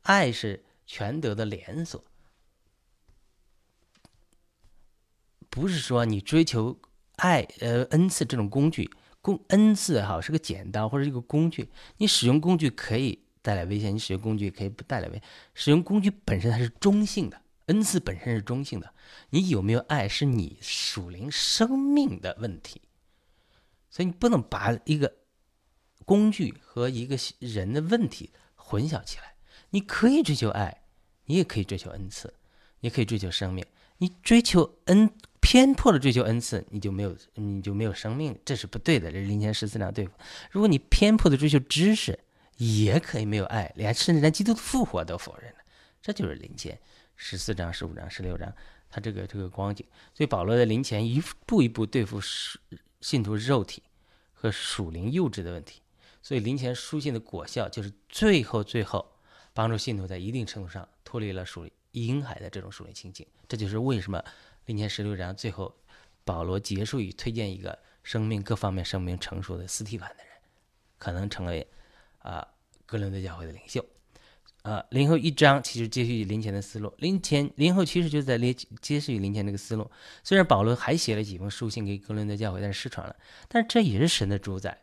[0.02, 2.02] 爱是全德的连锁，
[5.48, 6.80] 不是说你追求。
[7.18, 8.88] 爱，呃，恩赐这种工具，
[9.20, 15.20] 工恩赐哈是个剪刀或者一个工具，你使用工具可以带来危险，你使用工具可以不带来危。
[15.52, 18.94] 使用工具本身它是中性的，恩赐本身是中性的，
[19.30, 22.82] 你有没有爱是你属灵生命的问题，
[23.90, 25.12] 所以你不能把一个
[26.04, 29.34] 工具和一个人的问题混淆起来。
[29.70, 30.82] 你可以追求爱，
[31.24, 32.32] 你也可以追求恩赐，
[32.80, 33.66] 你可以追求生命，
[33.98, 35.10] 你追求恩。
[35.40, 39.10] 偏颇的追求恩赐，你就没有，你就没有生命，这是不对的。
[39.10, 40.12] 这是零前十四章对付。
[40.50, 42.18] 如果你偏颇的追求知识，
[42.56, 45.58] 也可以没有爱，连甚至连基督的复活都否认了。
[46.02, 46.78] 这就是零前
[47.14, 48.52] 十四章、十五章、十六章
[48.90, 49.86] 他这个这个光景。
[50.12, 52.20] 所以保罗在临前一步一步对付
[53.00, 53.82] 信徒肉体
[54.32, 55.82] 和属灵幼稚的问题。
[56.20, 59.06] 所以临前书信的果效就是最后最后
[59.54, 63.26] 帮助信徒在一定程度上脱离了属灵婴孩的这种属灵情景。
[63.46, 64.22] 这就是为什么
[64.68, 65.74] 临前十六章最后
[66.24, 70.26] 保罗结束于推荐一个生命各方面生命成熟的斯蒂凡的人，
[70.98, 71.66] 可能成为
[72.18, 72.46] 啊
[72.84, 73.82] 哥伦多教会的领袖。
[74.64, 79.90] 呃，林后一章其实接续于林前的思路，林前林后其实就在接接续于林前这个思路。
[80.22, 83.16] 虽然保罗还写了几封书信给哥伦多教会，但是失传了，
[83.48, 84.82] 但这也是神的主宰。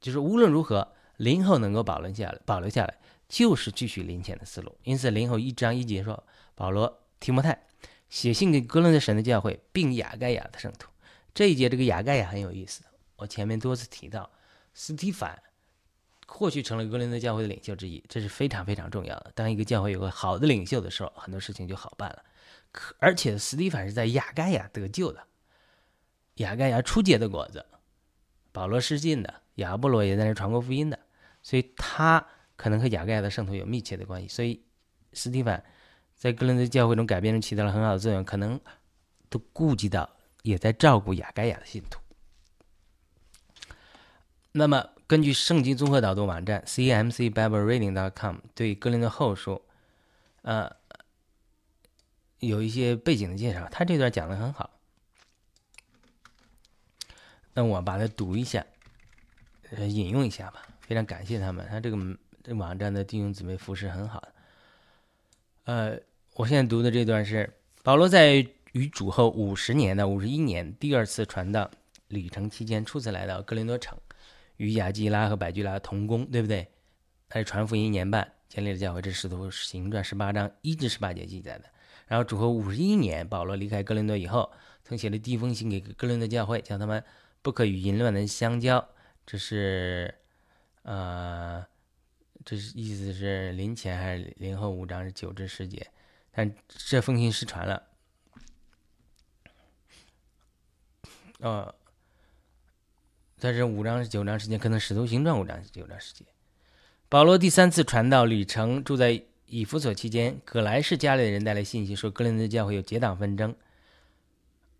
[0.00, 2.98] 就是无论如何，林后能够保留下来，保留下来
[3.28, 4.78] 就是继续林前的思路。
[4.84, 6.22] 因此，林后一章一节说，
[6.54, 7.66] 保罗提摩太
[8.12, 10.90] 写信给哥伦多神的教会，并雅盖亚的圣徒。
[11.32, 12.82] 这一节这个雅盖亚很有意思，
[13.16, 14.30] 我前面多次提到
[14.74, 15.42] 斯提凡。
[16.26, 19.32] 或许成了格伦德教会的领袖之一，这是非常非常重要的。
[19.34, 22.22] 当一个教会有个好的领袖的时候，很多事情就好办了。
[22.70, 25.26] 可而且斯蒂凡是在亚盖亚得救的，
[26.34, 27.64] 亚盖亚初结的果子，
[28.50, 30.98] 保罗失信的，亚波罗也在那传过福音的，
[31.42, 34.28] 所以他可能和亚盖亚的圣徒有密切的关系。
[34.28, 34.62] 所以
[35.12, 35.62] 斯蒂凡
[36.22, 38.60] 在格林德教会中改变中起到了很好的作用，可能
[39.28, 40.08] 都顾及到，
[40.42, 41.98] 也在照顾亚盖亚的信徒。
[44.52, 44.90] 那么。
[45.08, 49.60] 根据圣经综合导读网站 cmcbiblereading.com 对哥林的后书，
[50.40, 50.74] 呃，
[52.38, 54.70] 有一些背景的介绍，他这段讲的很好。
[57.52, 58.64] 那我把它读一下，
[59.76, 60.62] 引用一下吧。
[60.80, 61.98] 非常感谢他们，他这个
[62.54, 64.26] 网站的弟兄姊妹服饰很好。
[65.64, 65.98] 呃，
[66.34, 67.52] 我现在读的这段是
[67.82, 71.70] 保罗在与主后五十年的五十一年第二次传道
[72.08, 73.98] 旅程期间，初次来到哥林多城。
[74.56, 76.68] 与雅基拉和百基拉同工，对不对？
[77.28, 79.02] 他是传福音一年半，建立了教会。
[79.02, 81.64] 这使徒行传十八章一至十八节记载的。
[82.06, 84.50] 然后主后五十一年，保罗离开哥林多以后，
[84.84, 87.02] 曾写了第一封信给哥林多教会，叫他们
[87.42, 88.88] 不可与淫乱的人相交。
[89.26, 90.14] 这是，
[90.82, 91.62] 呃，
[92.42, 95.86] 这是意思是临前还是临后五章是九至十节？
[96.32, 97.82] 但这封信失传了。
[101.38, 101.74] 呃。
[103.38, 106.24] 在这五章是九章时间，可能使徒行传五章九章时间。
[107.08, 113.52] 保罗第三次传道旅程，住在以弗所期间，葛莱士家里的人带来信息说，格林的教会有结党纷争。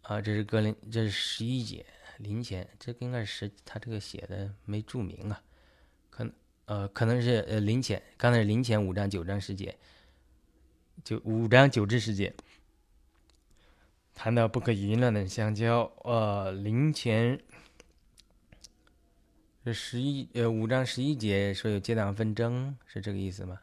[0.02, 1.84] 啊，这是格林，这是十一节
[2.18, 5.42] 临前，这应该是，他这个写的没注明啊，
[6.08, 6.32] 可能
[6.66, 9.76] 呃可能是呃临前，刚才是临前五章九章时节，
[11.04, 12.34] 就五章九至十节，
[14.14, 17.40] 谈到不可淫乱的相交，呃临前。
[19.64, 23.58] 这十一呃五章十一节说有结党纷争，是这个意思吗？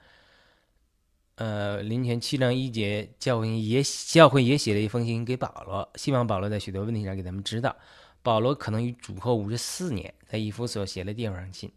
[1.35, 7.75] 呃，林前七章一节，教会也教会也写了一封信给保罗，希望保罗在许多问题上给他们指导。
[8.21, 11.71] 保罗可能于主后五十四年在以弗所写了第二封信，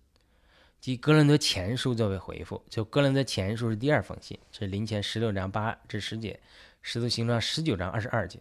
[0.83, 2.61] 即哥伦多前书作为回复。
[2.69, 6.41] 就哥伦多前书是第二封信，是临前十六章八至十节，
[6.83, 8.41] 使徒行传十九章二十二节。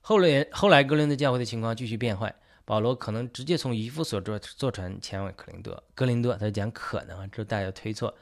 [0.00, 2.32] 后来后来哥伦多教会的情况继续变坏。
[2.64, 5.82] 保罗可能直接从渔夫所坐坐船前往克林多。
[5.92, 8.14] 格林多，他讲可能，这大家推测。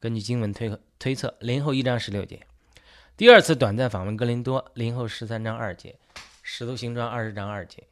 [0.00, 2.44] 根据经文推推测，林后一章十六节，
[3.16, 5.96] 第二次短暂访问格林多，林后十三章二节，
[6.42, 7.86] 使徒行传二十章二节。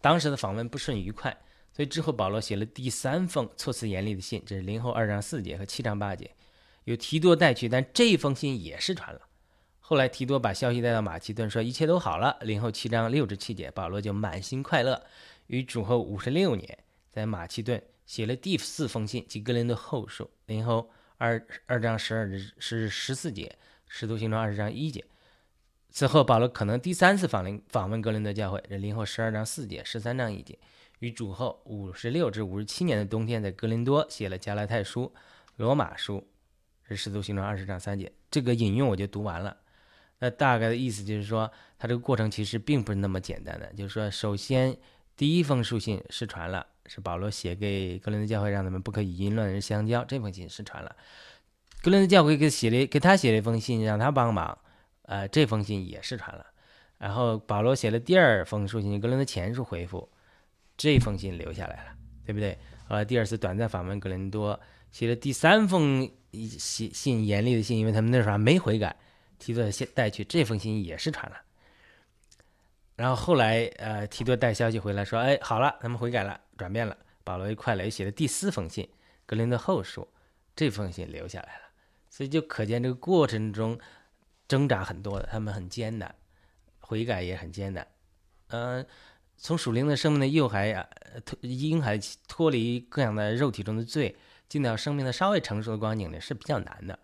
[0.00, 1.36] 当时的访问不甚愉快，
[1.76, 6.30] 所以之后保罗写了第三封措辞严厉的信，这是林后二章四节和七章八节，
[6.84, 9.20] 有提多带去，但这封信也失传了。
[9.80, 12.38] 后来提多把消息带到马其顿，说一切都好了。
[12.40, 15.04] 林后七章六至七节，保罗就满心快乐。
[15.48, 16.78] 于主后五十六年，
[17.12, 20.30] 在马其顿写了第四封信，即格林的后书。
[20.46, 23.54] 林后二二章十二至是十四节，
[23.86, 25.04] 使徒行传二十章一节。
[25.90, 30.58] 此后，保罗可能第三次访临访问格林德教会，这林后十二章四节，十三章一节。
[30.98, 35.12] 于主后五十六至五十七年的冬天，在格林多写了加拉太书、
[35.56, 36.26] 罗马书，
[36.88, 38.12] 是使徒行传二十章三节。
[38.30, 39.56] 这个引用我就读完了。
[40.18, 44.76] 那大概的意思就是说，他这个过程其实并不是那么简单的，就是说，首先。
[45.18, 50.04] 第一封书信失传了，是保罗写给格林的教会，让他们不可以淫乱人相交。
[50.04, 50.94] 这封信失传了，
[51.80, 54.58] 格林的教会给写了给他写了一封信，让他帮忙。
[55.04, 56.44] 呃，这封信也失传了。
[56.98, 60.06] 然后保罗写了第二封书信，格林的前书回复，
[60.76, 62.58] 这封信留下来了，对不对？
[62.88, 64.58] 呃，第二次短暂访问格林多，
[64.92, 68.94] 写了第三封信信严厉的信，因为他们那时候还没悔改，
[69.38, 71.36] 提着先带去，这封信也失传了。
[72.94, 78.88] 然后后来，呃，提多带消息回来说：“哎，好了，他们悔改了，转变了。”保罗一快雷写的第四封信，
[79.26, 80.06] 格林的后书，
[80.54, 81.62] 这封信留下来了。
[82.08, 83.78] 所以就可见这个过程中，
[84.46, 86.14] 挣扎很多的，他们很艰难，
[86.78, 87.86] 悔改也很艰难。
[88.46, 88.86] 呃，
[89.36, 90.88] 从属灵的生命的幼孩啊，
[91.24, 94.16] 脱婴孩脱离各样的肉体中的罪，
[94.48, 96.98] 进到生命的稍微成熟的光景呢，是比较难的。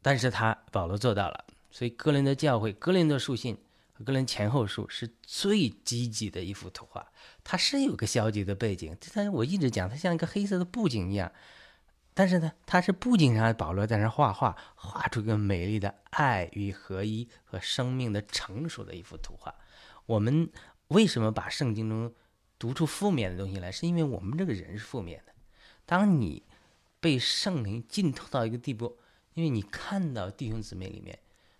[0.00, 3.58] 但是他保罗做到了，所以哥林的教会、哥林的书信
[3.92, 7.10] 和哥林前后书是最积极的一幅图画。
[7.42, 11.30] 它是有个消极的背景，但是我一直讲，它像一个黑色的布景一样。
[12.14, 19.52] 但是呢，它是布景上保罗在那画画，画出一个美丽的爱与合一和生命的成熟的一幅图画。
[20.06, 20.50] 我们
[20.88, 22.12] 为什么把圣经中
[22.58, 23.72] 读出负面的东西来？
[23.72, 25.32] 是因为我们这个人是负面的。
[25.86, 26.42] 当你
[27.00, 28.98] 被圣灵浸透到一个地步，
[29.34, 31.18] 因为你看到弟兄姊妹里面，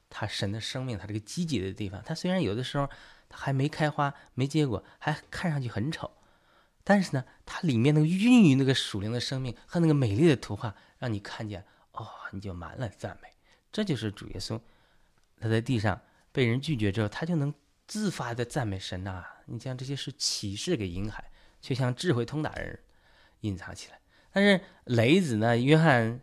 [0.09, 2.88] 他神的生命，他这个积极的地方，他虽然有的时候
[3.28, 6.11] 他还没开花、没结果，还看上去很丑。
[6.86, 13.28] 但是呢，它里面那个孕育那个属灵的生命和那个美丽的图画，让你看见哦，你就满了赞美。
[13.72, 14.61] 这就是主耶稣，
[15.40, 15.99] 他在地上
[16.30, 17.55] 被人拒绝之后，他就能
[17.87, 19.24] 自发的赞美神呐。
[19.47, 21.30] 你像这些是启示给婴孩，
[21.61, 22.78] 却像智慧通达人
[23.41, 24.01] 隐藏起来。
[24.32, 26.20] 但是雷子呢，约翰、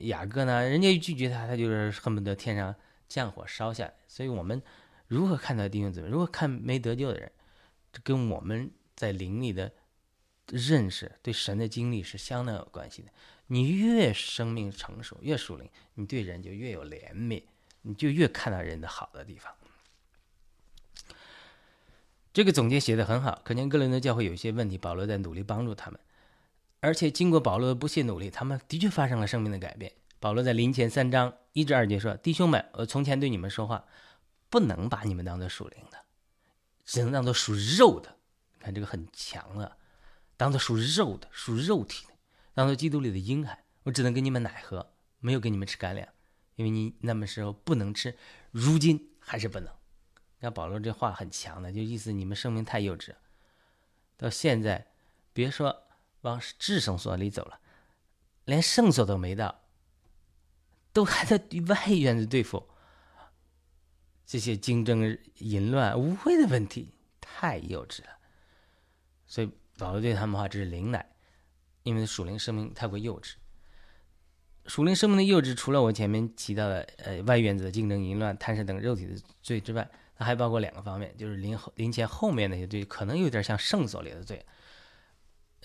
[0.00, 2.74] 雅各呢，人家一拒绝他，他就是恨不得天上
[3.08, 3.94] 降火烧下来。
[4.06, 4.62] 所以我们
[5.08, 6.08] 如何看待弟兄姊妹？
[6.08, 7.32] 如何看没得救的人？
[7.92, 9.72] 这跟我们在灵里的。
[10.48, 13.08] 认识对神的经历是相当有关系的。
[13.46, 17.42] 你越生命成熟，越属灵，你对人就越有怜悯，
[17.82, 19.54] 你就越看到人的好的地方。
[22.32, 26.00] 这个总结写的很好，可见哥林的教会有一些问题，保罗在努力帮助他们。
[26.80, 29.92] 而且经过保罗的不懈努力，他们的确发生了生命的改变。
[30.18, 33.84] 保罗在临前三章一至二节说：“弟兄们，我从前对你们说话，
[34.48, 35.98] 不能把你们当做属灵的，
[36.84, 38.16] 只能当做属肉的。
[38.58, 39.76] 你看这个很强啊。”
[40.38, 42.14] 当做属肉的、属肉体的，
[42.54, 46.08] 当做基督里的婴孩，我只能给你们奶喝，没有给你们吃干粮，
[46.56, 48.16] 因为你那么时候不能吃，
[48.50, 49.72] 如今还是不能。
[50.42, 53.14] 那保罗这话很强的，就意思你们生命太幼稚，
[54.16, 54.86] 到现在
[55.32, 55.84] 别说
[56.20, 57.58] 往至圣所里走了，
[58.44, 59.62] 连圣所都没到，
[60.92, 62.68] 都还在外院子对付
[64.26, 68.18] 这些竞争、淫乱、污秽的问题，太幼稚了，
[69.26, 69.50] 所以。
[69.78, 71.04] 保罗对他们的话，这是灵奶，
[71.82, 73.32] 因为属灵生命太过幼稚。
[74.66, 79.90] 属灵生命的幼稚，除了我前面提到的，呃，外院子的竞争、淫乱、贪食等肉体的罪之外，
[80.22, 84.44] 还包括两个方面，就是临后、临前后面那些罪，可能有点像圣所里的罪，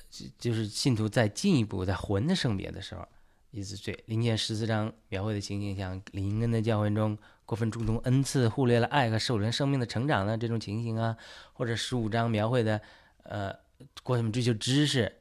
[0.09, 3.07] 就就是信徒在进一步在魂的圣别的时候，
[3.51, 4.03] 一次罪。
[4.07, 11.15] 临前十四章描绘的情形，像灵恩的教会中过分注重恩赐，忽略了爱和受人生命的成长的这种情形啊，
[11.53, 12.81] 或者十五章描绘的，
[13.23, 13.55] 呃。
[14.01, 15.17] 过分追求知识，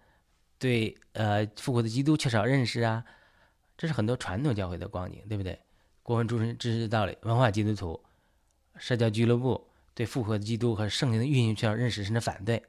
[0.58, 3.04] 对呃复活的基督缺少认识啊，
[3.76, 5.60] 这是很多传统教会的光景，对不对？
[6.02, 8.02] 过分注重知识道理，文化基督徒，
[8.78, 12.62] 社交俱乐部对复活的基督和圣灵的运行缺少认识甚至反对。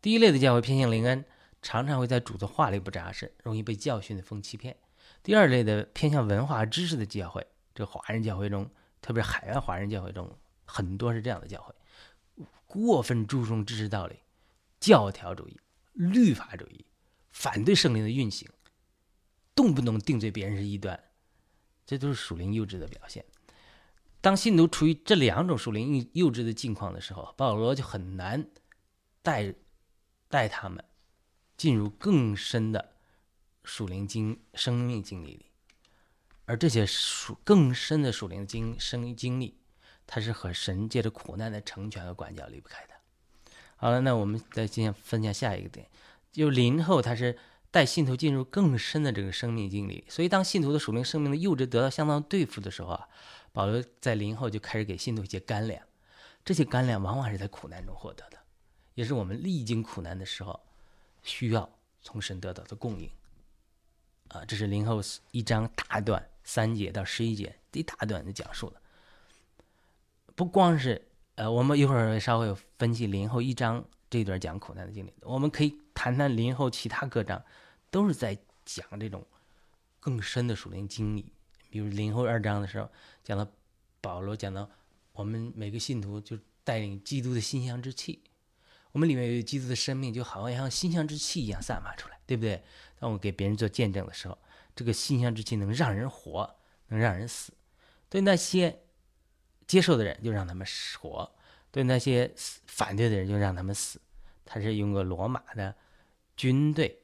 [0.00, 1.24] 第一类的教会偏向灵恩，
[1.62, 4.76] 常常会在主的话里不扎实，容易被教训的风欺骗。
[5.22, 8.70] 第二类的偏向文化知识的教会，这华人教会中，
[9.00, 10.30] 特别海外华人教会中，
[10.64, 11.74] 很多是这样的教会，
[12.66, 14.16] 过分注重知识道理。
[14.78, 15.58] 教条主义、
[15.94, 16.84] 律法主义，
[17.32, 18.46] 反对圣灵的运行，
[19.54, 21.02] 动不动定罪别人是异端，
[21.86, 23.24] 这都是属灵幼稚的表现。
[24.24, 28.48] 当信徒处于这两种属灵幼幼稚的境况的时候，保罗就很难
[29.20, 29.54] 带
[30.30, 30.82] 带他们
[31.58, 32.94] 进入更深的
[33.64, 35.46] 属灵经生命经历里，
[36.46, 39.58] 而这些属更深的属灵经生经历，
[40.06, 42.94] 它是和神借着苦难的成全和管教离不开的。
[43.76, 45.86] 好了，那我们再进行分享下一个点，
[46.32, 47.36] 就灵后他是
[47.70, 53.06] 带信徒进入更深的这个生命经历，所以当信徒的属灵生命的幼稚得到相当对付的时候啊，
[53.54, 55.80] 保罗在灵后就开始给信徒一些干粮，
[56.44, 58.36] 这些干粮往往是在苦难中获得的，
[58.94, 60.60] 也是我们历经苦难的时候
[61.22, 61.70] 需要
[62.02, 63.08] 从神得到的供应。
[64.30, 65.00] 啊，这是灵后
[65.30, 68.82] 一章大段三节到十一节一大段的讲述的，
[70.34, 71.06] 不光是。
[71.36, 77.44] 呃，我们一会儿稍微分析林后一章这段讲苦难的经历，我们可以谈谈林后其他各章，
[77.90, 79.26] 都是在讲这种
[79.98, 81.33] 更深的属灵经历。
[81.74, 82.88] 比如零后二章的时候，
[83.24, 83.44] 讲到
[84.00, 84.70] 保罗讲到
[85.12, 88.22] 我们每个信徒就带领基督的馨香之气，
[88.92, 92.62] 我们里面有基督的生命，就好像像馨香之气一样散发出来，对不对？
[93.00, 94.38] 当我给别人做见证的时候，
[94.76, 96.54] 这个馨香之气能让人活，
[96.86, 97.52] 能让人死。
[98.08, 98.78] 对那些。
[99.66, 100.64] 接受的人就让他们
[101.00, 101.34] 活，
[101.70, 102.30] 对那些
[102.66, 103.98] 反对的人就让他们死。
[104.44, 105.74] 他是用个罗马的
[106.36, 107.00] 军队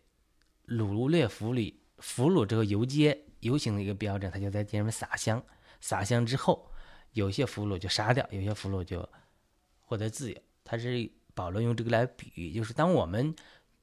[0.67, 5.43] 掳掠俘虏、俘虏之后游街游行的一个标准，他就在街上撒香，
[5.81, 6.71] 撒香之后，
[7.13, 9.07] 有些俘虏就杀掉，有些俘虏就
[9.81, 10.41] 获得自由。
[10.65, 13.35] 他是保罗用这个来比喻，就是当我们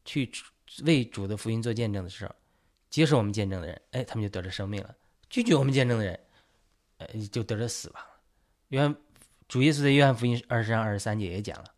[0.06, 0.32] 去
[0.84, 2.34] 为主的福音做见证的时候，
[2.90, 4.90] 接受我们见证的人，哎，他们就得着生命了；
[5.30, 6.20] 拒绝我们见证的人，
[6.98, 8.10] 呃，就得着死亡了。
[8.70, 8.96] 约翰
[9.48, 11.74] 主耶稣在约翰福音二十章二十三节也讲了：“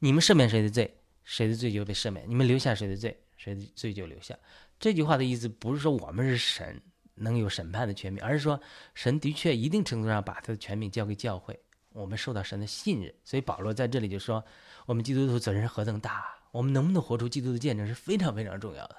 [0.00, 4.36] 你们赦免谁的罪，谁的罪就被赦免；你们留下谁的罪，谁的罪就留下。”
[4.80, 6.82] 这句话的意思不是说我们是神
[7.22, 8.60] 能有审判的权柄，而是说
[8.94, 11.58] 神的确一定程度上把他的权柄交给教会，
[11.92, 13.12] 我们受到神的信任。
[13.24, 14.44] 所以保罗在这里就说
[14.86, 18.96] ：“我们基督徒责任何等大，我们能不能活出基督的见证是非常非常重要的。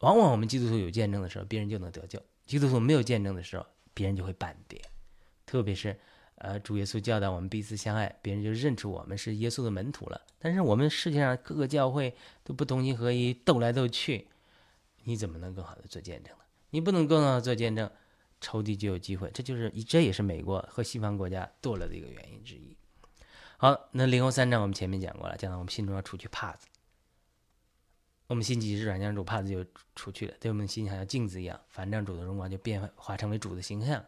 [0.00, 4.80] 往往我们基督徒有见证的时候，别人就能得救；基督徒没有见证的时候，别人就会半跌。
[5.46, 5.98] 特别是。”
[6.38, 10.20] 呃，主耶稣教导我们彼此相爱，别人就认出我们是耶稣的门徒了。
[10.40, 12.12] 但是我们世界上各个教会
[12.42, 14.26] 都不同心合一，斗来斗去，
[15.04, 16.43] 你怎么能更好的做见证呢？
[16.74, 17.88] 你不能够呢做见证，
[18.40, 19.30] 仇敌就有机会。
[19.32, 22.76] 这就是这也是美国和西方国家堕落的一个原因之一。
[23.58, 26.66] 好，那灵后三章我们前面讲过了，讲到我们心中要除去帕子，
[28.26, 29.64] 我们心即是软浆主，帕子就
[29.94, 34.04] 除去了，对我们心想像镜子一样，反正主的荣光就变化成为主的形象，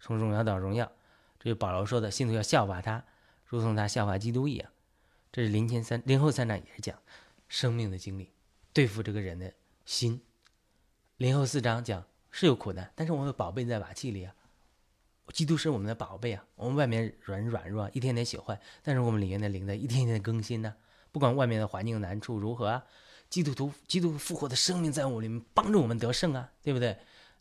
[0.00, 0.90] 从荣耀到荣耀。
[1.38, 3.04] 这就保罗说的，信徒要效法他，
[3.44, 4.70] 如同他效法基督一样。
[5.30, 6.98] 这是零前三零后三章也是讲
[7.46, 8.32] 生命的经历，
[8.72, 9.52] 对付这个人的
[9.84, 10.22] 心。
[11.16, 14.34] 零后四章讲是有苦难，但是我们的宝贝在瓦器里啊，
[15.32, 16.44] 基督是我们的宝贝啊。
[16.56, 20.74] 我们外面软软弱，一天天朽坏，但是我们里面的灵在一天天更新呢。
[21.12, 22.84] 不管外面的环境难处如何啊，
[23.30, 26.94] 基督徒基督复活的生命在我里面帮助我们得胜啊，对不对？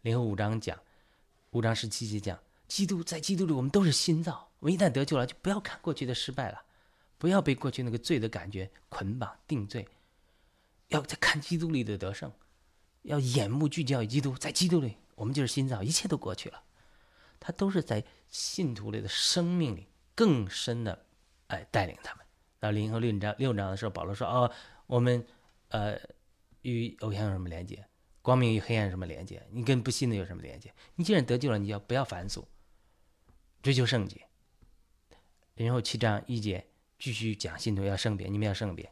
[0.04, 0.80] 零后五章讲
[1.52, 2.40] 五章十七节讲。
[2.70, 4.50] 基督在基督里，我们都是新造。
[4.60, 6.64] 我们一旦得救了，就不要看过去的失败了，
[7.18, 9.86] 不要被过去那个罪的感觉捆绑定罪，
[10.88, 12.32] 要在看基督里的得胜，
[13.06, 16.62] 要眼目聚焦于基督，在基督里，我们就是新造，一切都过去了。
[17.40, 21.06] 他都是在信徒里的生命里更深的，
[21.48, 22.26] 哎，带领他们。
[22.60, 24.52] 到灵和六章六章的时候，保罗说：“哦，
[24.88, 25.26] 我们
[25.70, 26.00] 呃
[26.64, 27.86] 与偶像有什么连接？
[28.22, 29.46] 光明与黑暗有什么连接？
[29.52, 30.74] 你跟不信的有什么连接？
[30.96, 32.48] 你既然得救了，你要不要反俗？”
[33.62, 34.28] 追求圣洁，
[35.56, 38.92] 然后七章一节继续讲信徒要圣别，你们要圣别。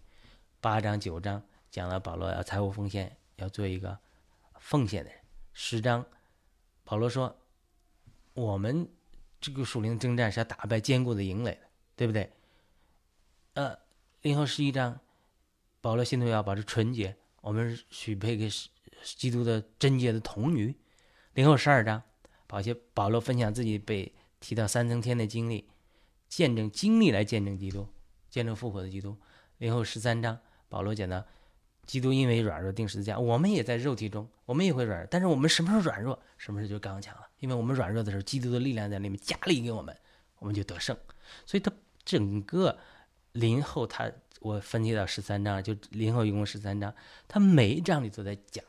[0.59, 3.97] 八章九章讲了保罗要财务奉献，要做一个
[4.59, 5.19] 奉献的人。
[5.53, 6.05] 十章
[6.83, 7.35] 保罗说，
[8.33, 8.87] 我们
[9.39, 11.61] 这个属灵征战是要打败坚固的营垒的，
[11.95, 12.31] 对不对？
[13.53, 13.77] 呃，
[14.21, 14.99] 零后十一章
[15.81, 18.49] 保罗信徒要保持纯洁，我们许配给
[19.01, 20.75] 基督的贞洁的童女。
[21.33, 22.01] 零后十二章
[22.47, 24.13] 保些保罗分享自己被。
[24.43, 25.69] 提到三层天的经历，
[26.27, 27.87] 见证经历来见证基督，
[28.29, 29.17] 见证复活的基督。
[29.57, 31.25] 然后十三章，保罗讲到，
[31.85, 37.27] 基督因为软弱定十字架，我们也在肉体中，我们也会软弱，但是我们什么时候软弱，什么时候就刚强了。
[37.39, 39.95] 因为我们软弱的时候，基督的力量在里面加力给我们，
[40.39, 40.97] 我们就得胜。
[41.45, 41.71] 所以他
[42.05, 42.77] 整个
[43.33, 44.09] 林后，他
[44.39, 46.93] 我分析到十三章，就林后一共十三章，
[47.27, 48.63] 他每一章里都在讲，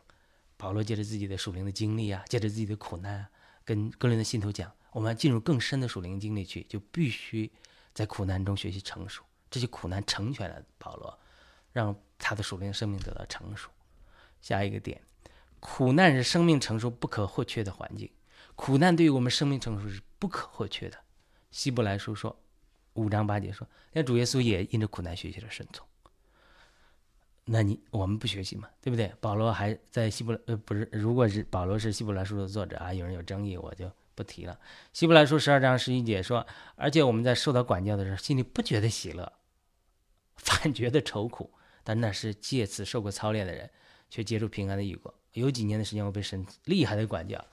[0.56, 3.28] 保罗借着自己的属灵的经历啊，借着自己的苦难啊，
[3.64, 4.70] 跟哥林的信徒讲。
[4.92, 7.50] 我们要进入更深的属灵经历去，就必须
[7.92, 9.24] 在苦难中学习成熟。
[9.50, 11.18] 这些苦难成全了保罗，
[11.72, 13.70] 让他的属灵生命得到成熟。
[14.40, 15.00] 下一个点，
[15.60, 18.10] 苦难是生命成熟不可或缺的环境。
[18.54, 20.98] 苦难对于我们生命成熟是不可或缺的。
[21.50, 22.36] 希伯来书说，
[22.94, 25.86] 五章八节说，那主耶稣也因着苦难学习了顺从。
[27.44, 28.68] 那你我们不学习嘛？
[28.80, 29.12] 对不对？
[29.20, 33.90] 保罗还在希伯呃不是，如果是保罗是希伯来书的作者啊，有人有争议，我就。
[34.16, 34.56] 不提了。
[34.92, 36.46] 希伯来书十二章十一节说
[36.78, 39.32] ：“而且我们在受到管教的时候，心里不觉得喜乐，
[40.36, 41.50] 反觉得愁苦。
[41.84, 43.70] 但那是借此受过操练的人，
[44.10, 45.14] 却接触平安的异果。
[45.34, 47.44] 有几年的时间，我被神厉害的管教，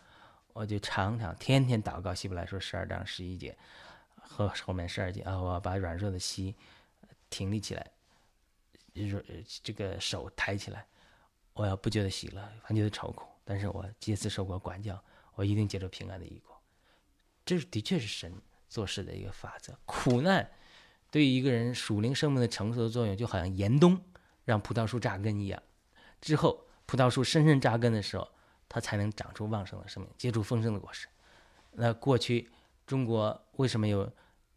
[0.54, 2.16] 我就常常天天祷告。
[2.16, 3.56] 希伯来书十二章十一节
[4.16, 6.56] 和后面十二节啊，我把软弱的膝
[7.30, 7.92] 挺立起来，
[8.94, 9.24] 软
[9.62, 10.86] 这个手抬起来，
[11.54, 13.28] 我要不觉得喜乐，反觉得愁苦。
[13.44, 15.00] 但是我借此受过管教。”
[15.36, 16.56] 我一定接受平安的异果，
[17.46, 18.34] 这的确是神
[18.68, 19.74] 做事的一个法则。
[19.86, 20.52] 苦难
[21.10, 24.00] 对于一个人属灵生命的成熟的作用，就好像严冬
[24.52, 25.64] 让葡萄树扎根一样。
[26.20, 28.30] 之后，葡萄树深深扎根的时候，
[28.68, 31.08] 它才能长出旺盛的生命，结出丰盛的果实。
[31.72, 32.50] 那过去
[32.86, 34.12] 中国为什么有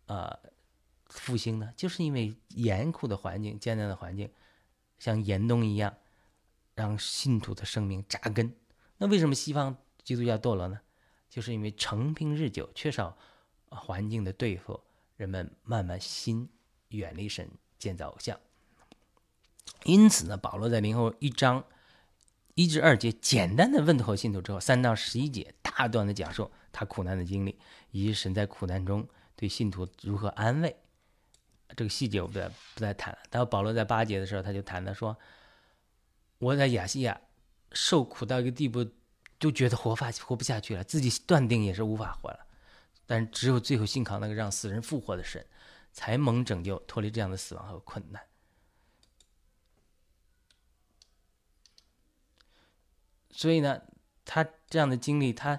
[0.06, 0.36] 呃
[1.06, 1.72] 复兴呢？
[1.76, 4.28] 就是因为严酷的环境、艰难的环境，
[4.98, 5.94] 像严冬一样，
[6.74, 8.52] 让信徒的生命扎根。
[8.96, 9.76] 那为什么西方？
[10.02, 10.80] 基督教堕落呢，
[11.30, 13.16] 就是因为成平日久，缺少
[13.68, 14.80] 环境的对付，
[15.16, 16.50] 人们慢慢心
[16.88, 18.36] 远离神，建造偶像。
[19.84, 21.64] 因此呢，保罗在零后一章
[22.54, 27.58] 一至二节简单的问候信徒之后，三到十一节大段的讲述他苦难的经历，
[27.90, 29.06] 以及神在苦难中
[29.36, 30.76] 对信徒如何安慰。
[31.76, 33.18] 这个细节我不再不再谈了。
[33.30, 35.16] 到保罗在八节的时候，他就谈了说
[36.38, 37.20] ：“我在亚细亚
[37.72, 38.86] 受苦到一个地步，
[39.40, 42.46] 就觉得活法活不下去了，自己断定也是无法活了。
[43.06, 45.44] 但只有最后信靠那个让死人复活的神，
[45.92, 48.22] 才蒙拯救，脱离这样的死亡和困难。
[53.36, 53.80] 所以呢，
[54.24, 55.58] 他这样的经历，他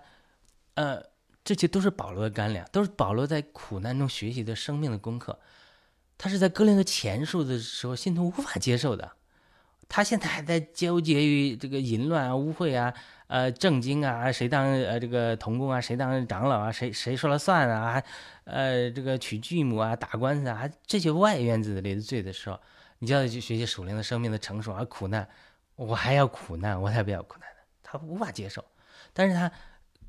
[0.76, 1.04] 呃，
[1.44, 5.38] 这些都是保罗的干粮，都是保罗在苦难中学习的生命的功课。”
[6.18, 9.12] 他是在哥林多前书的时候，信徒无法接受的。
[9.90, 12.94] 他现在还在纠结于这个淫乱啊、污秽啊、
[13.28, 18.02] 呃、正经啊、谁当呃这个童工啊、谁当长老啊、谁谁说了算啊、
[18.46, 22.58] 呃这个娶继母啊、打官司啊，这些外院子里的罪的时候，
[23.00, 25.28] 你叫他去学习属灵的生命的成熟而苦难，
[25.76, 27.55] 我还要苦难，我才不要苦难。
[27.98, 28.66] 他无法接受，
[29.14, 29.52] 但是他。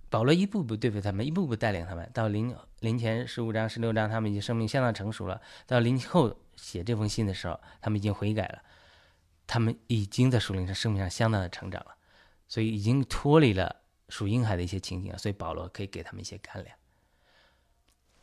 [0.09, 2.09] 保罗一步步对付他们，一步步带领他们。
[2.15, 5.43] 到临临前十五章、十六章，他们已经生命相当成熟了。
[5.67, 8.63] 到临后写这封信的时候，他们已经悔改了，
[9.49, 11.97] 他们已经在属灵上、生命上相当的成长了，
[12.47, 13.75] 所以已经脱离了
[14.09, 15.19] 属婴孩的一些情景了。
[15.19, 16.77] 所以保罗可以给他们一些干粮。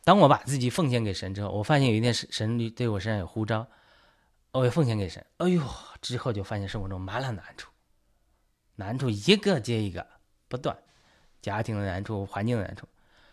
[0.02, 3.68] 当我把自己奉献给神之后，我发现有一天神神对我身上有呼召，
[4.52, 5.24] 我也奉献给神。
[5.36, 5.62] 哎呦，
[6.00, 7.70] 之后就发现生活中满了难处，
[8.76, 10.06] 难处一个接一个
[10.48, 10.76] 不断。
[11.42, 12.88] 家庭的难处，环境的难处，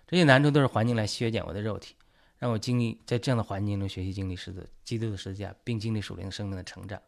[0.05, 1.95] 这些难处都是环境来削减我的肉体，
[2.37, 7.01] 让我经历在这样的环境中学习经历十字基督的十字架，并经历属灵生命的成长。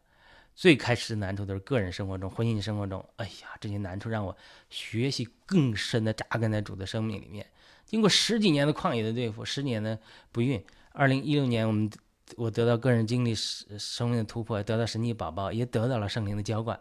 [0.54, 4.34] 最开始的难处都是个人生活中、婚姻生活中，哎呀，这些难处让我
[4.70, 7.46] 学习更深的扎根在主的生命里面。
[7.84, 9.98] 经过十几年的旷野的对付，十年的
[10.32, 11.90] 不孕，二零一六年我们
[12.36, 16.80] 我得到个人经历生命的突破，得到神奇宝宝，也得到了圣灵的浇灌，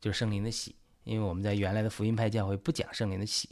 [0.00, 0.74] 就是圣灵的喜。
[1.04, 3.50] 因为我们在原来的福音派教会不讲圣灵的喜，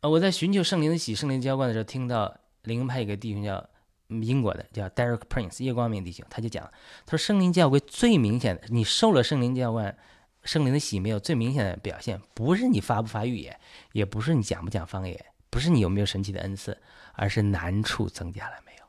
[0.00, 3.68] 呃，我在寻求圣灵的喜、圣灵浇灌的时候，听到灵恩派一个弟兄叫
[4.08, 6.70] 英国的，叫 Derek Prince 叶光明弟兄，他就讲，
[7.06, 9.96] 他说圣灵教会最明显的，你受了圣灵浇灌，
[10.42, 13.58] 圣灵的喜没有最明显的表现，不是你发不发预言，
[13.92, 16.76] 也不是你讲不讲方言，不是你有没有神奇的恩赐，
[17.14, 18.84] 而是难处增加了没有？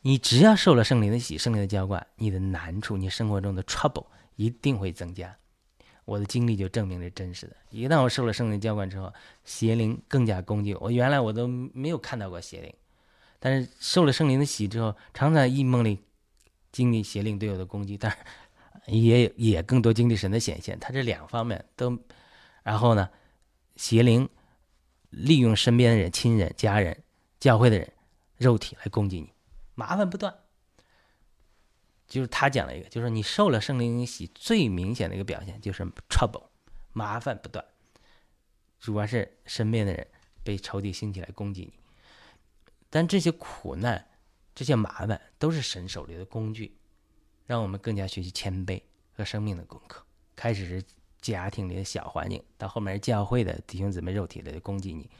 [0.00, 5.36] 你只要受了圣灵的喜、圣灵的浇灌，你的难处，你生活中的 trouble 一定会增加。
[6.06, 7.56] 我的经历就证明这真实的。
[7.70, 9.12] 一旦我受了圣灵浇灌之后，
[9.44, 10.90] 邪灵更加攻击我。
[10.90, 12.72] 原来我都没有看到过邪灵，
[13.38, 15.98] 但是受了圣灵的洗之后，常在异梦里
[16.72, 18.18] 经历邪灵对我的攻击，但是
[18.86, 20.78] 也也更多经历神的显现。
[20.78, 21.98] 他这两方面都，
[22.62, 23.10] 然后呢，
[23.74, 24.28] 邪灵
[25.10, 27.02] 利用身边的人、亲人、家人、
[27.40, 27.92] 教会的人、
[28.36, 29.32] 肉体来攻击你，
[29.74, 30.32] 麻烦不断。
[32.06, 36.44] 就是他讲了一个，就是你受了圣灵洗，最明显的一个表现就是 trouble，
[36.92, 37.64] 麻烦不断，
[38.78, 40.06] 主要是身边的人
[40.44, 41.72] 被仇敌兴起来攻击你。
[42.88, 44.06] 但这些苦难、
[44.54, 46.76] 这些麻烦都是神手里的工具，
[47.44, 48.80] 让我们更加学习谦卑
[49.12, 50.04] 和生命的功课。
[50.36, 50.84] 开始是
[51.20, 55.10] 家庭里的小环境，到后面是教会的弟兄姊妹肉体的攻击你，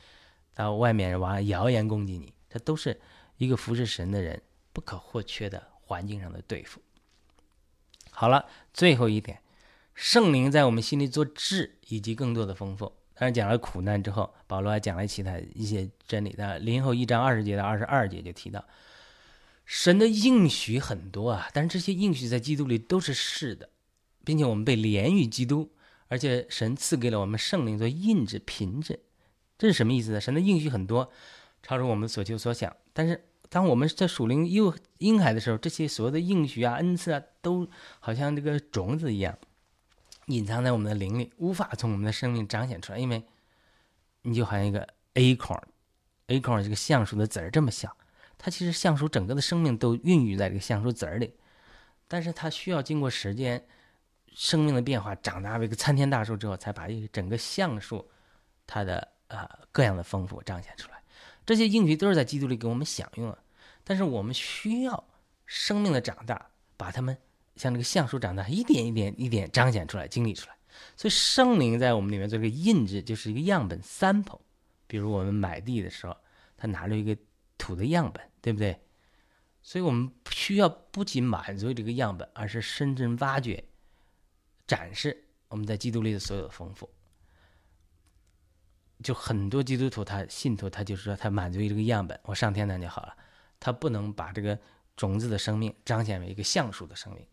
[0.54, 3.00] 到外面往谣言攻击你，这都是
[3.38, 4.40] 一个服侍神的人
[4.72, 5.72] 不可或缺的。
[5.86, 6.82] 环境上的对付。
[8.10, 9.40] 好了，最后一点，
[9.94, 12.86] 圣灵在我们心里做质以及更多的丰富。
[13.14, 16.34] 当然讲了苦难之后，保罗还讲了其他一些真理。
[16.36, 18.64] 那林后一章二十节到二十二节就提到，
[19.64, 23.68] 神的应许很多啊，但是这些应许在基督里都是是的，
[24.24, 25.70] 并且我们被连于基督，
[26.08, 28.96] 而且神赐给了我们圣灵做印制凭证。
[29.58, 30.20] 这是什么意思呢？
[30.20, 31.10] 神的应许很多，
[31.62, 33.22] 超出我们所求所想，但是。
[33.48, 37.68] 当我们在属灵幼婴孩的时候，这些所有的应许啊、恩赐啊，都
[38.00, 39.38] 好像这个种子一样，
[40.26, 42.98] 隐藏在我们的灵里，无法从我们的生命彰显出来。
[42.98, 43.24] 因为
[44.22, 45.56] 你就好像一个 A 孔
[46.26, 47.96] ，A 孔这个橡树的籽儿这么小，
[48.36, 51.34] 它其实橡树整个的生命都孕育在这个橡树籽儿里，
[52.08, 53.64] 但是它需要经过时间、
[54.32, 58.10] 生命的变化，长大为一个参天大树之后，才把一个整个橡树
[58.66, 60.95] 它的呃各样的丰富彰显出来。
[61.46, 63.38] 这些应许都是在基督里给我们享用啊，
[63.84, 65.08] 但是我们需要
[65.46, 67.16] 生命的长大，把它们
[67.54, 70.56] 像这个橡树长大，一点一点一点彰显出来、经历出来。
[70.96, 74.40] 所以圣灵在我们里面做这个印制，就是一个样本 sample。
[74.88, 76.16] 比如我们买地的时候，
[76.56, 77.16] 他拿了一个
[77.56, 78.78] 土的样本，对不对？
[79.62, 83.64] 所以我们需要不仅满足这个样本，而是深圳挖掘、
[84.66, 86.90] 展示我们在基督里的所有的丰富。
[89.02, 93.14] 就很多基督徒，他信徒，他就是说，他满足于这个样本，我上天堂就好了。
[93.60, 94.58] 他不能把这个
[94.96, 97.26] 种子的生命彰显为一个橡树的生命，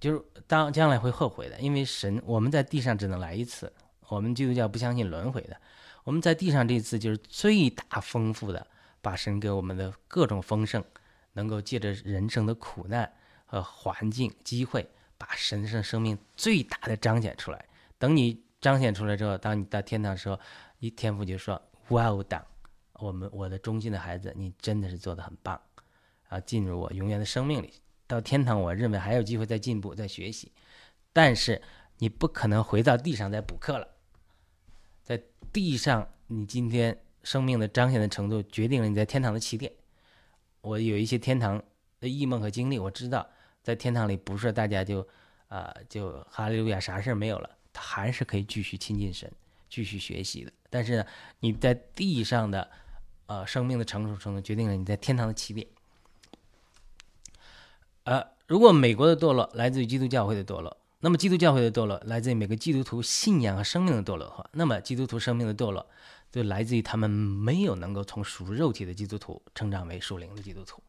[0.00, 1.58] 就是当将来会后悔的。
[1.60, 3.72] 因为神，我们在地上只能来一次，
[4.08, 5.56] 我们基督教不相信轮回的。
[6.04, 8.66] 我们在地上这次就是最大丰富的，
[9.00, 10.82] 把神给我们的各种丰盛，
[11.34, 13.12] 能够借着人生的苦难
[13.46, 17.64] 和环境机会，把神圣生命最大的彰显出来。
[17.98, 20.40] 等你彰显出来之后，当你到天堂的时候，
[20.78, 22.44] 一天父就说：“Well done，
[22.94, 25.60] 我们我的忠心的孩子，你真的是做的很棒。”
[26.30, 27.74] 啊，进入我永远的生命里。
[28.06, 30.52] 到天堂，我认为还有机会再进步、再学习，
[31.12, 31.60] 但是
[31.98, 33.88] 你不可能回到地上再补课了。
[35.02, 35.20] 在
[35.52, 39.72] 地上，你今天生命的彰显的程度，决定了你在天堂的起点。
[40.60, 41.62] 我有一些天堂
[42.00, 43.28] 的异梦和经历，我知道
[43.62, 45.06] 在天堂里不是大家就
[45.48, 49.30] 啊就哈利路亚啥事儿没有了，还是可以继续亲近神、
[49.68, 50.52] 继续学习的。
[50.70, 51.06] 但是呢，
[51.40, 52.70] 你在地上的
[53.26, 55.66] 呃生命的成熟程度，决定了你在天堂的起点。
[58.04, 65.86] 呃，如果美国的堕落来自于基督教会的堕落，那么基督教会的堕落来自于每个基督徒信仰和生命的堕落的话，那么基督徒生命的堕落
[66.30, 70.82] 就来自于他们没有能够从属肉体的基督徒成长为属灵的基督徒，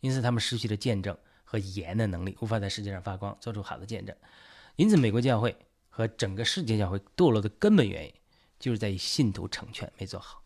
[0.00, 4.14] 因此他们失去了见证和言的能力，无法在世界上发光，做出好的见证。
[4.76, 5.56] 因此，美国教会
[5.98, 8.14] 和整个世界教会堕落的根本原因，
[8.56, 10.44] 就是在于信徒成全没做好。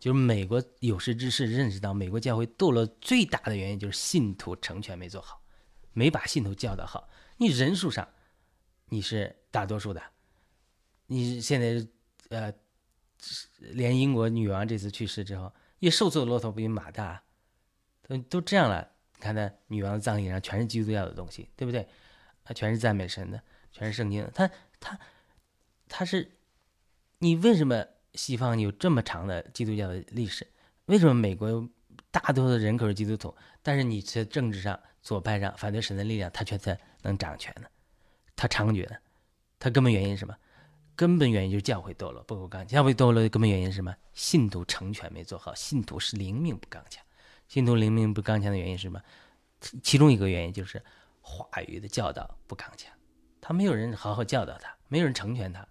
[0.00, 5.40] 就是美国有识之士认识到，美国教会堕落最大的原因就是信徒成全没做好。
[5.92, 8.08] 没把信徒教导好，你人数上
[8.88, 10.02] 你是大多数的，
[11.06, 11.86] 你现在
[12.30, 12.52] 呃，
[13.58, 17.22] 连英国女王这次去世之后，也瘦瘦的骆驼比马大，
[18.08, 18.90] 都都这样了。
[19.14, 21.86] 你看那女王的葬礼上全是基督教的东西，对不对？
[22.42, 24.28] 啊，全是赞美神的，全是圣经的。
[24.32, 24.50] 他
[24.82, 25.00] 他
[25.88, 26.30] 他是，
[27.20, 30.46] 你为什么西方有这么长的基督教的历史？
[30.84, 31.66] 为什么美国
[32.10, 34.78] 大多数人口是基督徒，但是你在政治上？
[35.02, 37.66] 左派上反对神的力量，他却在能掌权呢，
[38.36, 38.96] 他猖獗呢，
[39.58, 40.36] 他根本原因是什么？
[40.94, 42.64] 根本原因就是教会堕落不够刚。
[42.64, 43.92] 教会堕落的根本原因是什么？
[44.12, 47.04] 信徒成全没做好，信徒是灵命不刚强。
[47.48, 49.02] 信徒灵命不刚强的原因是什么？
[49.82, 50.80] 其中一个原因就是
[51.20, 52.92] 话语的教导不刚强，
[53.42, 55.66] 他没有人好好教导他，没有人成全他。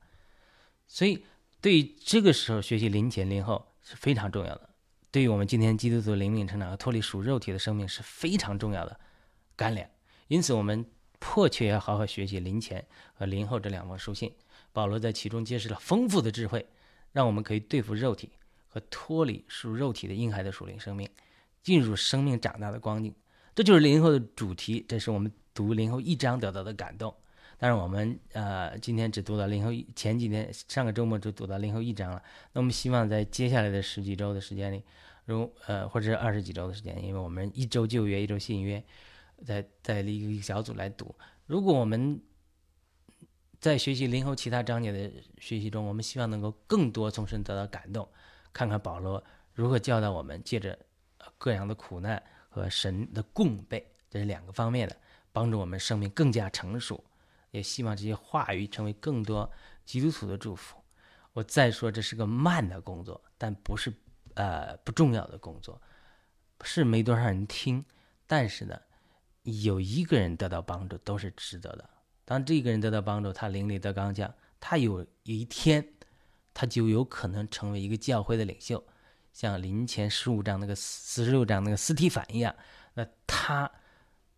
[0.87, 1.25] 所以，
[1.61, 4.69] 对于这个时候学习临前临后是非常重要的。
[5.09, 8.99] 对于我们今天基督徒灵命成长和脱离属肉体的生命是非常重要的。
[9.55, 9.89] 干粮，
[10.27, 10.85] 因此我们
[11.19, 14.33] 迫切要好好学习林前和林后这两封书信。
[14.73, 16.65] 保罗在其中揭示了丰富的智慧，
[17.11, 18.31] 让我们可以对付肉体
[18.67, 21.09] 和脱离属肉体的婴孩的属灵生命，
[21.61, 23.13] 进入生命长大的光景。
[23.53, 27.13] 这就是林后的主题，这是我们读林后一章得到的感动。
[27.61, 32.19] 当然，我们呃今天只读到林后前几天上个周末就读到林后一章了。
[32.53, 34.83] 那我们希望在接下来的十几周的时间里，
[35.25, 38.83] 如呃或者是二十几周的时间，因为我们一周旧约，一周新约。
[39.45, 41.13] 在在一个小组来读。
[41.45, 42.19] 如果我们
[43.59, 48.07] 在学习林后其他章节的学习中，我们希望能够更多从神得到感动，
[48.51, 50.75] 看看保罗如何教导我们，借着
[51.37, 54.97] 各样的苦难和神的供备，这是两个方面的，
[55.31, 57.03] 帮助我们生命更加成熟。
[57.51, 59.49] 也希望这些话语成为更多
[59.85, 60.77] 基督徒的祝福。
[61.33, 63.93] 我再说，这是个慢的工作，但不是
[64.33, 65.81] 呃不重要的工作，
[66.63, 67.85] 是没多少人听，
[68.25, 68.79] 但是呢。
[69.43, 71.89] 有一个人得到帮助都是值得的。
[72.25, 75.83] 当这个人得到帮助，他灵力得刚强，他有一天，
[76.53, 78.83] 他就有可能成为一个教会的领袖，
[79.33, 82.55] 像林前十五章那个四十六章那个斯提凡一样，
[82.93, 83.71] 那他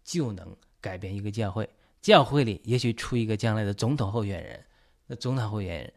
[0.06, 1.70] 就能改变一个教会。
[2.04, 4.66] 教会里也许出一个将来的总统候选人，
[5.08, 5.94] 那总统候选人，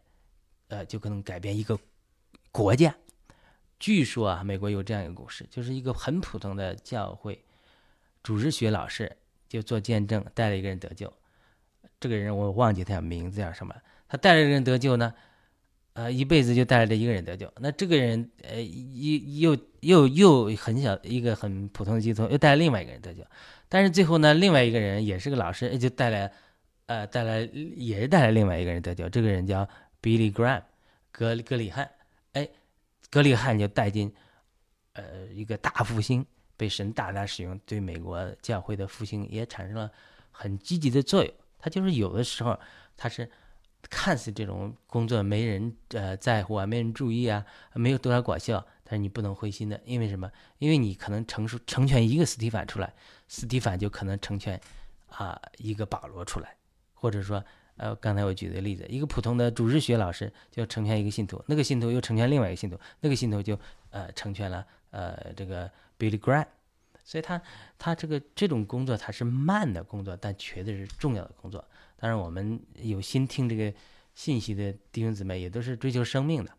[0.69, 1.77] 呃，就可能改变一个
[2.49, 2.95] 国家。
[3.77, 7.43] 据说啊，美国有这样一个故事，就是一个很普通的教会。
[8.23, 9.17] 主日学老师
[9.49, 11.11] 就做见证，带了一个人得救。
[11.99, 13.75] 这个人我忘记他名字叫什么。
[14.07, 15.13] 他带了一个人得救呢，
[15.97, 17.51] 呃，一辈子就带了这一个人得救。
[17.57, 23.25] 那这个人，呃，又又又又很小一个很普通的基督徒，又带了另外一个人得救。
[23.67, 26.31] 但是最后呢，另外一个人也是个老师，就带来，
[26.85, 29.09] 呃，带来也是带来另外一个人得救。
[29.09, 29.67] 这个人叫
[29.99, 30.61] Billy Graham，
[31.11, 31.89] 格格里汉。
[32.33, 32.47] 哎，
[33.09, 34.13] 格里汉就带进，
[34.93, 36.23] 呃，一个大复兴。
[36.55, 39.91] 被神大大使用，对美国教会的复兴也产生了
[40.31, 41.33] 很积极的作用。
[41.57, 42.59] 他就是有的时候，
[42.95, 43.29] 他是
[43.89, 50.31] 看似这种工作没人呃在乎啊，没人注意啊，没有多少果效，但是你不能灰心的，因为什么？
[50.59, 52.93] 因为你可能成熟成全一个斯蒂凡出来，
[53.27, 54.59] 斯蒂凡就可能成全
[55.09, 56.55] 啊一个保罗出来，
[56.93, 57.43] 或者说
[57.77, 63.59] 呃刚才我举的例子，一个普通的主日学老师就成全一个信徒，那个信徒又成全另外一个信徒，那个信徒就
[63.89, 65.69] 呃成全了呃这个。
[65.99, 66.45] Billy Graham，
[67.03, 67.41] 所以他
[67.79, 71.67] 他这个这种工作他是慢的工作，但绝对是重要的工作。
[71.97, 73.73] 当然，我们有心听这个
[74.13, 76.51] 信息的弟兄姊妹，也都是追求生命的。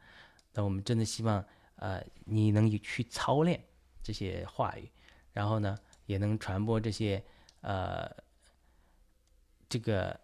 [0.52, 1.44] 那我们真的希望，
[1.76, 3.64] 呃，你能去操练
[4.02, 4.90] 这些话语，
[5.32, 7.22] 然后呢，也能传播这些，
[7.60, 8.10] 呃，
[9.68, 10.18] 这个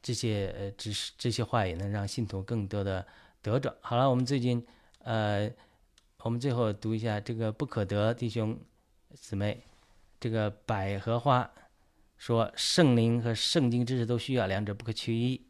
[0.00, 3.04] 这些呃知识，这些话也能让信徒更多的
[3.42, 3.76] 得着。
[3.80, 4.64] 好了，我们最近，
[5.00, 5.50] 呃，
[6.18, 8.56] 我们最后读一下这个不可得弟兄
[9.12, 9.60] 姊妹，
[10.20, 11.50] 这个百合花
[12.16, 15.46] 说，圣灵和圣经知识都需要，两者不可缺一。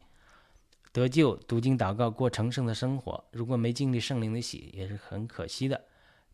[0.91, 5.85] 得救、读经、祷告、过成圣的生活，如果没经历圣灵的喜，也是很可惜的。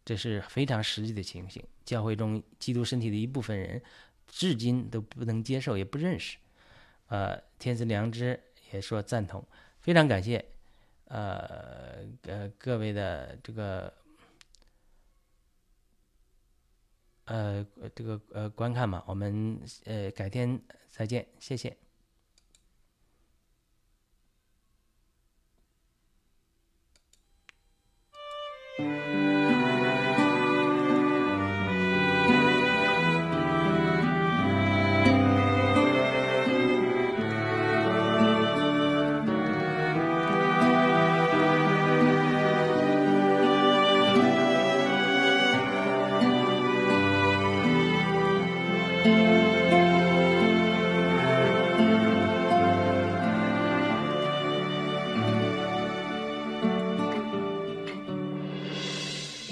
[0.05, 1.61] 这是非常实际的情形。
[1.83, 3.81] 教会中基督身体的一部分人，
[4.27, 6.37] 至今都不能接受，也不认识。
[7.07, 8.39] 呃，天赐良知
[8.71, 9.45] 也说赞同，
[9.81, 10.43] 非常感谢。
[11.05, 13.93] 呃呃，各位的这个
[17.25, 17.65] 呃
[17.95, 20.59] 这个呃观看嘛，我们呃改天
[20.89, 21.75] 再见，谢谢。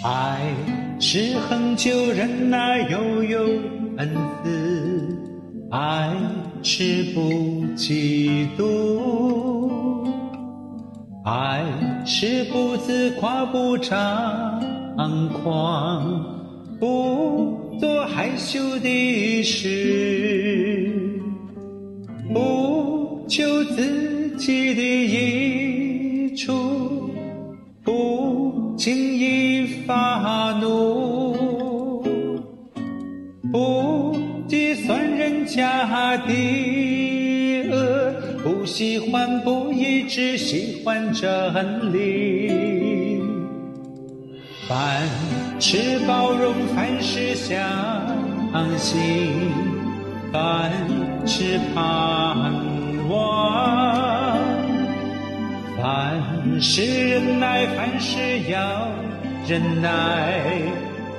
[0.03, 0.41] 爱
[0.99, 3.39] 是恒久忍耐，又有
[3.97, 4.09] 恩
[4.43, 4.49] 慈；
[5.69, 6.11] 爱
[6.63, 7.21] 是不
[7.75, 9.69] 嫉妒；
[11.23, 11.63] 爱
[12.03, 14.59] 是不自夸，不张
[15.43, 16.25] 狂，
[16.79, 21.21] 不做害羞的事，
[22.33, 26.80] 不求自己的益处，
[29.87, 32.03] 发怒，
[33.51, 34.15] 不
[34.47, 38.13] 计算人家的恶，
[38.43, 43.21] 不喜欢不义，只喜欢真理。
[44.67, 45.07] 凡
[45.59, 47.57] 事包容，凡事相
[48.77, 49.51] 信，
[50.31, 50.71] 凡
[51.25, 51.79] 事盼
[53.09, 54.37] 望，
[55.77, 58.17] 凡事忍耐，凡事
[58.49, 58.87] 要
[59.47, 60.41] 忍耐，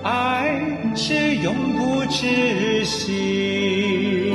[0.02, 0.60] 爱
[0.94, 4.32] 是永不止息。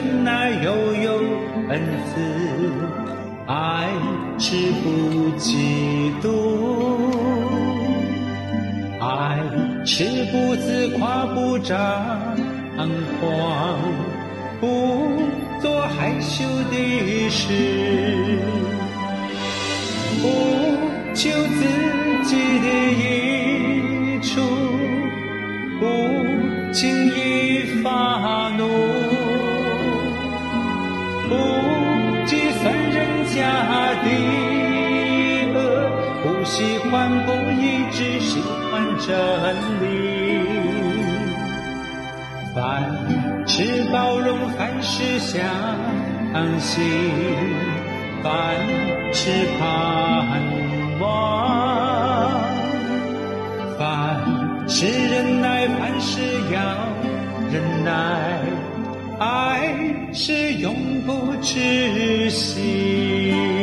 [0.00, 1.12] 恒久忍耐，又有
[1.68, 1.78] 恩
[2.08, 2.16] 慈；
[3.46, 3.88] 爱
[4.38, 6.26] 是不嫉妒；
[8.98, 9.38] 爱
[9.84, 11.76] 是不自夸，不张
[13.20, 13.78] 狂，
[14.58, 14.66] 不
[15.60, 17.52] 做害羞的事，
[20.22, 20.24] 不
[21.14, 21.89] 求自
[33.34, 33.40] 家
[34.02, 34.06] 的
[35.54, 35.58] 恶，
[36.22, 39.08] 不喜欢不义，只喜欢真
[39.80, 39.84] 理。
[42.54, 42.58] 凡
[43.46, 45.38] 事包容，凡事相
[46.58, 46.82] 信，
[48.22, 48.30] 凡
[49.12, 49.60] 事盼
[51.00, 51.00] 望，
[53.78, 53.80] 凡。
[54.72, 56.20] 是忍耐，凡事
[56.52, 56.60] 要
[57.50, 57.90] 忍耐，
[59.18, 59.74] 爱
[60.12, 63.59] 是永不止息。